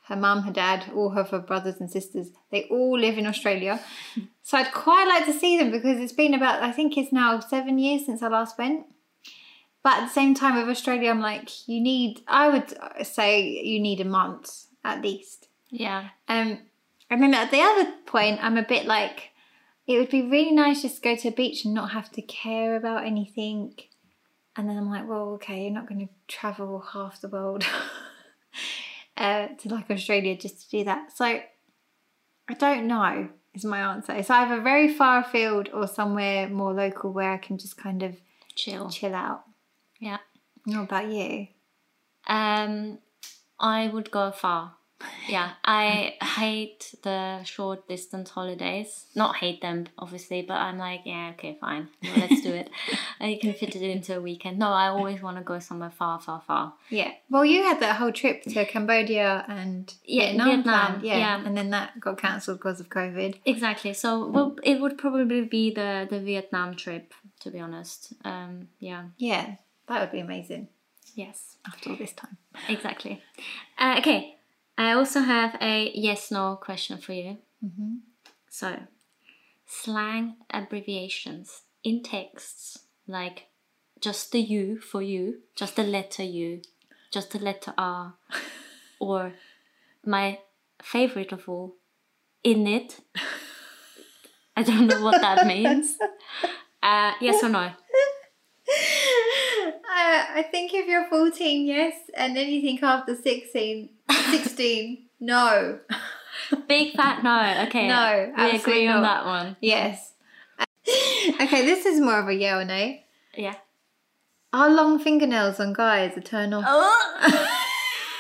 her 0.07 0.15
mum 0.15 0.43
her 0.43 0.51
dad 0.51 0.85
all 0.95 1.17
of 1.17 1.29
her 1.29 1.39
brothers 1.39 1.79
and 1.79 1.89
sisters 1.89 2.31
they 2.51 2.63
all 2.65 2.97
live 2.99 3.17
in 3.17 3.25
Australia 3.27 3.79
so 4.43 4.57
I'd 4.57 4.73
quite 4.73 5.07
like 5.07 5.25
to 5.25 5.33
see 5.33 5.57
them 5.57 5.71
because 5.71 5.99
it's 5.99 6.13
been 6.13 6.33
about 6.33 6.61
I 6.61 6.71
think 6.71 6.97
it's 6.97 7.11
now 7.13 7.39
7 7.39 7.77
years 7.77 8.05
since 8.05 8.21
I 8.21 8.27
last 8.27 8.57
went 8.57 8.85
but 9.83 9.97
at 9.97 10.05
the 10.07 10.13
same 10.13 10.33
time 10.33 10.55
with 10.55 10.69
Australia 10.69 11.09
I'm 11.09 11.21
like 11.21 11.67
you 11.67 11.81
need 11.81 12.21
I 12.27 12.49
would 12.49 12.73
say 13.05 13.41
you 13.41 13.79
need 13.79 13.99
a 14.01 14.05
month 14.05 14.65
at 14.83 15.01
least 15.01 15.47
Yeah. 15.69 16.09
um, 16.27 16.59
and 17.09 17.21
then 17.21 17.33
at 17.35 17.51
the 17.51 17.61
other 17.61 17.91
point, 18.07 18.43
I'm 18.43 18.57
a 18.57 18.63
bit 18.63 18.87
like, 18.87 19.29
it 19.85 19.99
would 19.99 20.09
be 20.09 20.23
really 20.23 20.51
nice 20.51 20.81
just 20.81 20.95
to 20.95 21.01
go 21.01 21.15
to 21.15 21.27
a 21.27 21.31
beach 21.31 21.63
and 21.63 21.73
not 21.73 21.91
have 21.91 22.11
to 22.13 22.23
care 22.23 22.75
about 22.75 23.05
anything. 23.05 23.75
And 24.55 24.67
then 24.67 24.77
I'm 24.77 24.89
like, 24.89 25.07
well, 25.07 25.33
okay, 25.35 25.61
you're 25.63 25.71
not 25.73 25.87
going 25.87 26.07
to 26.07 26.13
travel 26.27 26.79
half 26.93 27.21
the 27.21 27.27
world 27.27 27.65
uh, 29.17 29.47
to 29.59 29.69
like 29.69 29.89
Australia 29.91 30.35
just 30.37 30.61
to 30.63 30.77
do 30.77 30.83
that. 30.85 31.15
So 31.15 31.25
I 31.25 32.53
don't 32.57 32.87
know, 32.87 33.29
is 33.53 33.65
my 33.65 33.79
answer. 33.79 34.13
It's 34.13 34.29
either 34.29 34.61
very 34.61 34.93
far 34.93 35.21
afield 35.21 35.69
or 35.73 35.87
somewhere 35.87 36.49
more 36.49 36.73
local 36.73 37.11
where 37.13 37.31
I 37.31 37.37
can 37.37 37.57
just 37.57 37.77
kind 37.77 38.03
of 38.03 38.15
Chill. 38.55 38.89
chill 38.89 39.15
out. 39.15 39.43
Yeah. 39.99 40.17
What 40.65 40.83
about 40.83 41.11
you? 41.11 41.47
Um 42.27 42.99
I 43.59 43.87
would 43.87 44.11
go 44.11 44.31
far. 44.31 44.75
Yeah, 45.27 45.51
I 45.63 46.15
hate 46.21 46.93
the 47.03 47.43
short 47.43 47.87
distance 47.87 48.29
holidays. 48.29 49.05
Not 49.15 49.37
hate 49.37 49.61
them, 49.61 49.85
obviously, 49.97 50.41
but 50.41 50.55
I'm 50.55 50.77
like, 50.77 51.01
yeah, 51.05 51.31
okay, 51.33 51.57
fine, 51.59 51.87
no, 52.01 52.09
let's 52.17 52.41
do 52.41 52.53
it. 52.53 52.69
and 53.19 53.31
you 53.31 53.39
can 53.39 53.53
fit 53.53 53.75
it 53.75 53.81
into 53.81 54.17
a 54.17 54.21
weekend. 54.21 54.59
No, 54.59 54.67
I 54.67 54.87
always 54.87 55.21
want 55.21 55.37
to 55.37 55.43
go 55.43 55.59
somewhere 55.59 55.91
far, 55.91 56.19
far, 56.19 56.41
far. 56.45 56.73
Yeah. 56.89 57.11
Well, 57.29 57.45
you 57.45 57.63
had 57.63 57.79
that 57.79 57.95
whole 57.95 58.11
trip 58.11 58.43
to 58.43 58.65
Cambodia 58.65 59.45
and 59.47 59.93
Yeah, 60.05 60.25
Vietnam, 60.27 60.47
Vietnam, 60.49 61.01
yeah. 61.03 61.17
yeah. 61.17 61.45
and 61.45 61.57
then 61.57 61.69
that 61.71 61.99
got 61.99 62.17
cancelled 62.17 62.57
because 62.59 62.79
of 62.79 62.89
COVID. 62.89 63.39
Exactly. 63.45 63.93
So, 63.93 64.27
well, 64.27 64.55
it 64.63 64.79
would 64.81 64.97
probably 64.97 65.41
be 65.45 65.73
the 65.73 66.07
the 66.09 66.19
Vietnam 66.19 66.75
trip, 66.75 67.13
to 67.41 67.49
be 67.51 67.59
honest. 67.59 68.13
Um, 68.25 68.67
yeah. 68.79 69.05
Yeah, 69.17 69.55
that 69.87 70.01
would 70.01 70.11
be 70.11 70.19
amazing 70.19 70.67
Yes. 71.15 71.57
after 71.67 71.91
all 71.91 71.95
this 71.95 72.11
time. 72.13 72.37
Exactly. 72.67 73.21
Uh, 73.77 73.95
okay. 73.99 74.37
I 74.77 74.93
also 74.93 75.21
have 75.21 75.55
a 75.61 75.91
yes/no 75.93 76.55
question 76.55 76.97
for 76.97 77.13
you. 77.13 77.37
Mhm. 77.63 78.01
So, 78.49 78.87
slang 79.65 80.37
abbreviations 80.49 81.63
in 81.83 82.01
texts, 82.03 82.79
like 83.07 83.47
just 83.99 84.31
the 84.31 84.41
U 84.41 84.79
for 84.79 85.01
you, 85.01 85.41
just 85.55 85.75
the 85.75 85.83
letter 85.83 86.23
U, 86.23 86.61
just 87.11 87.31
the 87.31 87.39
letter 87.39 87.73
R, 87.77 88.15
or 88.99 89.33
my 90.05 90.39
favorite 90.81 91.31
of 91.31 91.47
all, 91.47 91.75
in 92.43 92.67
it. 92.67 92.99
I 94.55 94.63
don't 94.63 94.87
know 94.87 95.01
what 95.01 95.21
that 95.21 95.45
means. 95.45 95.97
Uh, 96.83 97.13
yes 97.21 97.41
or 97.41 97.47
no? 97.49 97.71
Uh, 99.95 100.25
I 100.35 100.47
think 100.51 100.73
if 100.73 100.85
you're 100.87 101.07
14, 101.07 101.65
yes, 101.65 101.93
and 102.13 102.37
anything 102.37 102.79
after 102.81 103.15
16, 103.15 103.89
16 104.41 105.03
no. 105.23 105.79
Big 106.67 106.93
fat 106.95 107.23
no. 107.23 107.65
Okay. 107.67 107.87
No, 107.87 108.33
we 108.37 108.43
agree 108.43 108.55
absolutely 108.55 108.87
on 108.89 109.01
that 109.03 109.25
one. 109.25 109.55
Yes. 109.61 110.13
Uh, 110.59 110.65
okay, 111.41 111.65
this 111.65 111.85
is 111.85 112.01
more 112.01 112.19
of 112.19 112.27
a 112.27 112.33
yeah 112.33 112.57
or 112.57 112.65
no. 112.65 112.95
Yeah. 113.37 113.55
Are 114.51 114.69
long 114.69 114.99
fingernails 114.99 115.61
on 115.61 115.71
guys 115.71 116.17
a 116.17 116.21
turn 116.21 116.53
off? 116.53 116.65
Oh. 116.67 117.57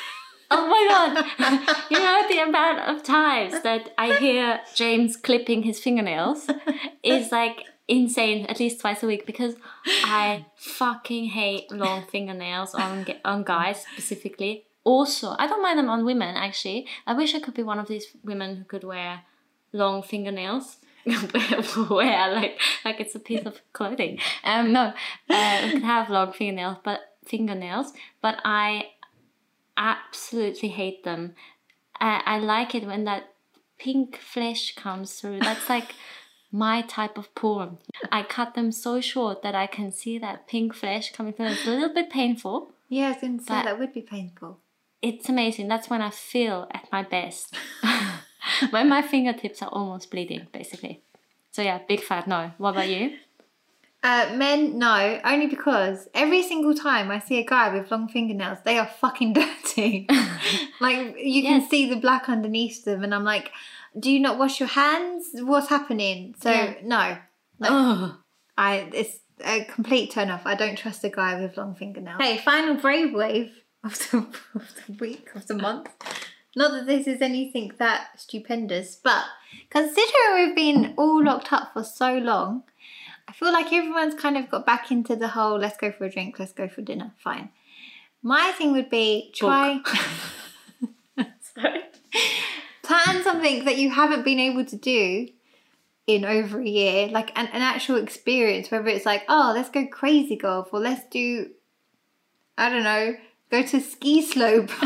oh 0.51 0.67
my 0.67 0.87
god! 0.89 1.65
you 1.91 1.99
know 1.99 2.23
the 2.29 2.39
amount 2.39 2.79
of 2.79 3.03
times 3.03 3.61
that 3.63 3.93
I 3.97 4.17
hear 4.17 4.61
James 4.73 5.17
clipping 5.17 5.63
his 5.63 5.79
fingernails 5.79 6.49
is 7.03 7.33
like 7.33 7.65
insane. 7.89 8.45
At 8.45 8.59
least 8.59 8.79
twice 8.79 9.03
a 9.03 9.07
week 9.07 9.25
because 9.25 9.55
I 9.85 10.45
fucking 10.55 11.25
hate 11.25 11.69
long 11.69 12.05
fingernails 12.05 12.73
on 12.73 13.05
on 13.25 13.43
guys 13.43 13.83
specifically. 13.91 14.63
Also, 14.83 15.35
I 15.39 15.47
don't 15.47 15.61
mind 15.61 15.79
them 15.79 15.89
on 15.89 16.05
women. 16.05 16.35
Actually, 16.35 16.87
I 17.07 17.13
wish 17.13 17.33
I 17.33 17.39
could 17.39 17.53
be 17.53 17.63
one 17.63 17.79
of 17.79 17.87
these 17.87 18.07
women 18.23 18.57
who 18.57 18.63
could 18.65 18.83
wear 18.83 19.21
long 19.71 20.03
fingernails. 20.03 20.77
wear 21.89 22.33
like 22.33 22.57
like 22.85 23.01
it's 23.01 23.13
a 23.15 23.19
piece 23.19 23.45
of 23.45 23.59
clothing. 23.73 24.19
Um, 24.43 24.71
no, 24.71 24.93
uh, 25.29 25.69
could 25.71 25.83
have 25.83 26.09
long 26.09 26.31
fingernails, 26.31 26.77
but 26.83 27.01
fingernails. 27.25 27.91
But 28.21 28.37
I 28.45 28.85
absolutely 29.75 30.69
hate 30.69 31.03
them. 31.03 31.35
I, 31.99 32.21
I 32.25 32.39
like 32.39 32.75
it 32.75 32.85
when 32.85 33.03
that 33.05 33.33
pink 33.77 34.17
flesh 34.17 34.75
comes 34.75 35.13
through. 35.13 35.39
That's 35.39 35.69
like 35.69 35.95
my 36.51 36.81
type 36.81 37.17
of 37.17 37.33
porn. 37.35 37.79
I 38.11 38.23
cut 38.23 38.53
them 38.53 38.71
so 38.71 39.01
short 39.01 39.41
that 39.41 39.55
I 39.55 39.67
can 39.67 39.91
see 39.91 40.17
that 40.19 40.47
pink 40.47 40.73
flesh 40.73 41.11
coming 41.11 41.33
through. 41.33 41.47
It's 41.47 41.67
a 41.67 41.71
little 41.71 41.93
bit 41.93 42.09
painful. 42.09 42.71
Yeah, 42.89 43.07
I 43.07 43.09
was 43.09 43.21
going 43.21 43.39
to 43.39 43.43
say 43.43 43.63
that 43.63 43.79
would 43.79 43.93
be 43.93 44.01
painful. 44.01 44.59
It's 45.03 45.27
amazing. 45.29 45.67
That's 45.67 45.89
when 45.89 46.01
I 46.01 46.09
feel 46.09 46.67
at 46.71 46.87
my 46.91 47.03
best. 47.03 47.53
when 48.71 48.87
my 48.89 49.01
fingertips 49.01 49.61
are 49.61 49.69
almost 49.69 50.09
bleeding, 50.09 50.47
basically. 50.53 51.03
So 51.51 51.61
yeah, 51.61 51.79
big 51.87 51.99
fat 52.01 52.27
no. 52.27 52.51
What 52.57 52.71
about 52.71 52.87
you? 52.89 53.17
Uh, 54.01 54.33
men, 54.35 54.77
no, 54.79 55.19
only 55.23 55.47
because 55.47 56.09
every 56.13 56.41
single 56.43 56.73
time 56.73 57.09
I 57.11 57.19
see 57.19 57.39
a 57.39 57.45
guy 57.45 57.73
with 57.73 57.89
long 57.91 58.07
fingernails, 58.09 58.57
they 58.65 58.77
are 58.77 58.87
fucking 58.87 59.33
dirty. 59.41 60.07
like 60.81 61.15
you 61.17 61.41
can 61.43 61.67
see 61.69 61.89
the 61.89 61.95
black 61.97 62.27
underneath 62.27 62.83
them, 62.85 63.03
and 63.03 63.13
I'm 63.13 63.23
like, 63.23 63.51
do 63.97 64.09
you 64.11 64.19
not 64.19 64.37
wash 64.39 64.59
your 64.59 64.69
hands? 64.69 65.29
What's 65.33 65.67
happening? 65.69 66.33
So 66.41 66.49
Yeah. 66.51 66.73
no, 66.83 67.17
Oh. 67.61 68.17
I 68.57 68.89
it's 68.93 69.19
a 69.43 69.63
complete 69.65 70.11
turn 70.11 70.29
off. 70.31 70.41
I 70.45 70.55
don't 70.55 70.77
trust 70.77 71.03
a 71.03 71.09
guy 71.09 71.39
with 71.41 71.55
long 71.57 71.75
fingernails. 71.75 72.21
Hey, 72.21 72.37
final 72.37 72.75
brave 72.75 73.13
wave 73.13 73.51
of 73.83 73.97
the, 74.11 74.17
of 74.55 74.73
the 74.87 74.93
week 74.93 75.29
of 75.35 75.47
the 75.47 75.55
month. 75.55 75.89
Not 76.55 76.71
that 76.71 76.85
this 76.85 77.07
is 77.07 77.21
anything 77.21 77.71
that 77.79 78.19
stupendous, 78.19 78.95
but 78.95 79.23
considering 79.69 80.35
we've 80.35 80.55
been 80.55 80.93
all 80.97 81.23
locked 81.23 81.51
up 81.51 81.73
for 81.73 81.83
so 81.83 82.17
long, 82.17 82.63
I 83.27 83.33
feel 83.33 83.51
like 83.51 83.73
everyone's 83.73 84.13
kind 84.13 84.37
of 84.37 84.49
got 84.49 84.65
back 84.65 84.91
into 84.91 85.15
the 85.15 85.29
whole 85.29 85.57
let's 85.57 85.77
go 85.77 85.91
for 85.91 86.05
a 86.05 86.11
drink, 86.11 86.37
let's 86.37 86.53
go 86.53 86.67
for 86.67 86.81
dinner. 86.81 87.13
Fine. 87.17 87.49
My 88.21 88.51
thing 88.57 88.71
would 88.73 88.89
be 88.89 89.31
try 89.35 89.81
Sorry. 91.41 91.81
plan 92.83 93.23
something 93.23 93.65
that 93.65 93.77
you 93.77 93.89
haven't 93.89 94.23
been 94.23 94.39
able 94.39 94.65
to 94.65 94.75
do 94.75 95.27
in 96.05 96.25
over 96.25 96.59
a 96.59 96.65
year, 96.65 97.07
like 97.07 97.37
an, 97.37 97.47
an 97.47 97.61
actual 97.61 97.95
experience, 97.97 98.69
whether 98.69 98.87
it's 98.87 99.05
like, 99.05 99.23
oh, 99.29 99.53
let's 99.55 99.69
go 99.69 99.87
crazy 99.87 100.35
golf 100.35 100.69
or 100.73 100.79
let's 100.79 101.03
do, 101.09 101.49
I 102.57 102.69
don't 102.69 102.83
know, 102.83 103.15
go 103.53 103.61
to 103.61 103.79
ski 103.79 104.21
slope. 104.21 104.71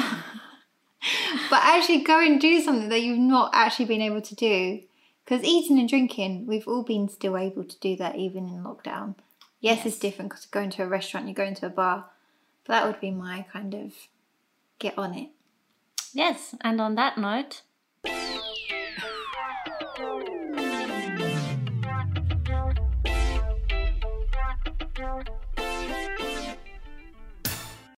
but 1.49 1.63
actually 1.63 2.01
go 2.01 2.19
and 2.19 2.39
do 2.41 2.61
something 2.61 2.89
that 2.89 3.01
you've 3.01 3.17
not 3.17 3.51
actually 3.53 3.85
been 3.85 4.01
able 4.01 4.21
to 4.21 4.35
do. 4.35 4.81
Because 5.23 5.43
eating 5.43 5.79
and 5.79 5.87
drinking, 5.87 6.45
we've 6.47 6.67
all 6.67 6.83
been 6.83 7.07
still 7.09 7.37
able 7.37 7.63
to 7.63 7.79
do 7.79 7.95
that 7.97 8.15
even 8.15 8.45
in 8.45 8.63
lockdown. 8.63 9.15
Yes, 9.59 9.85
it's 9.85 9.99
different 9.99 10.31
because 10.31 10.45
going 10.45 10.69
to 10.71 10.83
a 10.83 10.87
restaurant, 10.87 11.27
you 11.27 11.33
go 11.33 11.43
into 11.43 11.65
a 11.65 11.69
bar. 11.69 12.05
But 12.65 12.73
that 12.73 12.87
would 12.87 12.99
be 12.99 13.11
my 13.11 13.45
kind 13.51 13.73
of 13.73 13.93
get 14.79 14.97
on 14.97 15.13
it. 15.13 15.29
Yes, 16.13 16.55
and 16.61 16.81
on 16.81 16.95
that 16.95 17.17
note, 17.17 17.61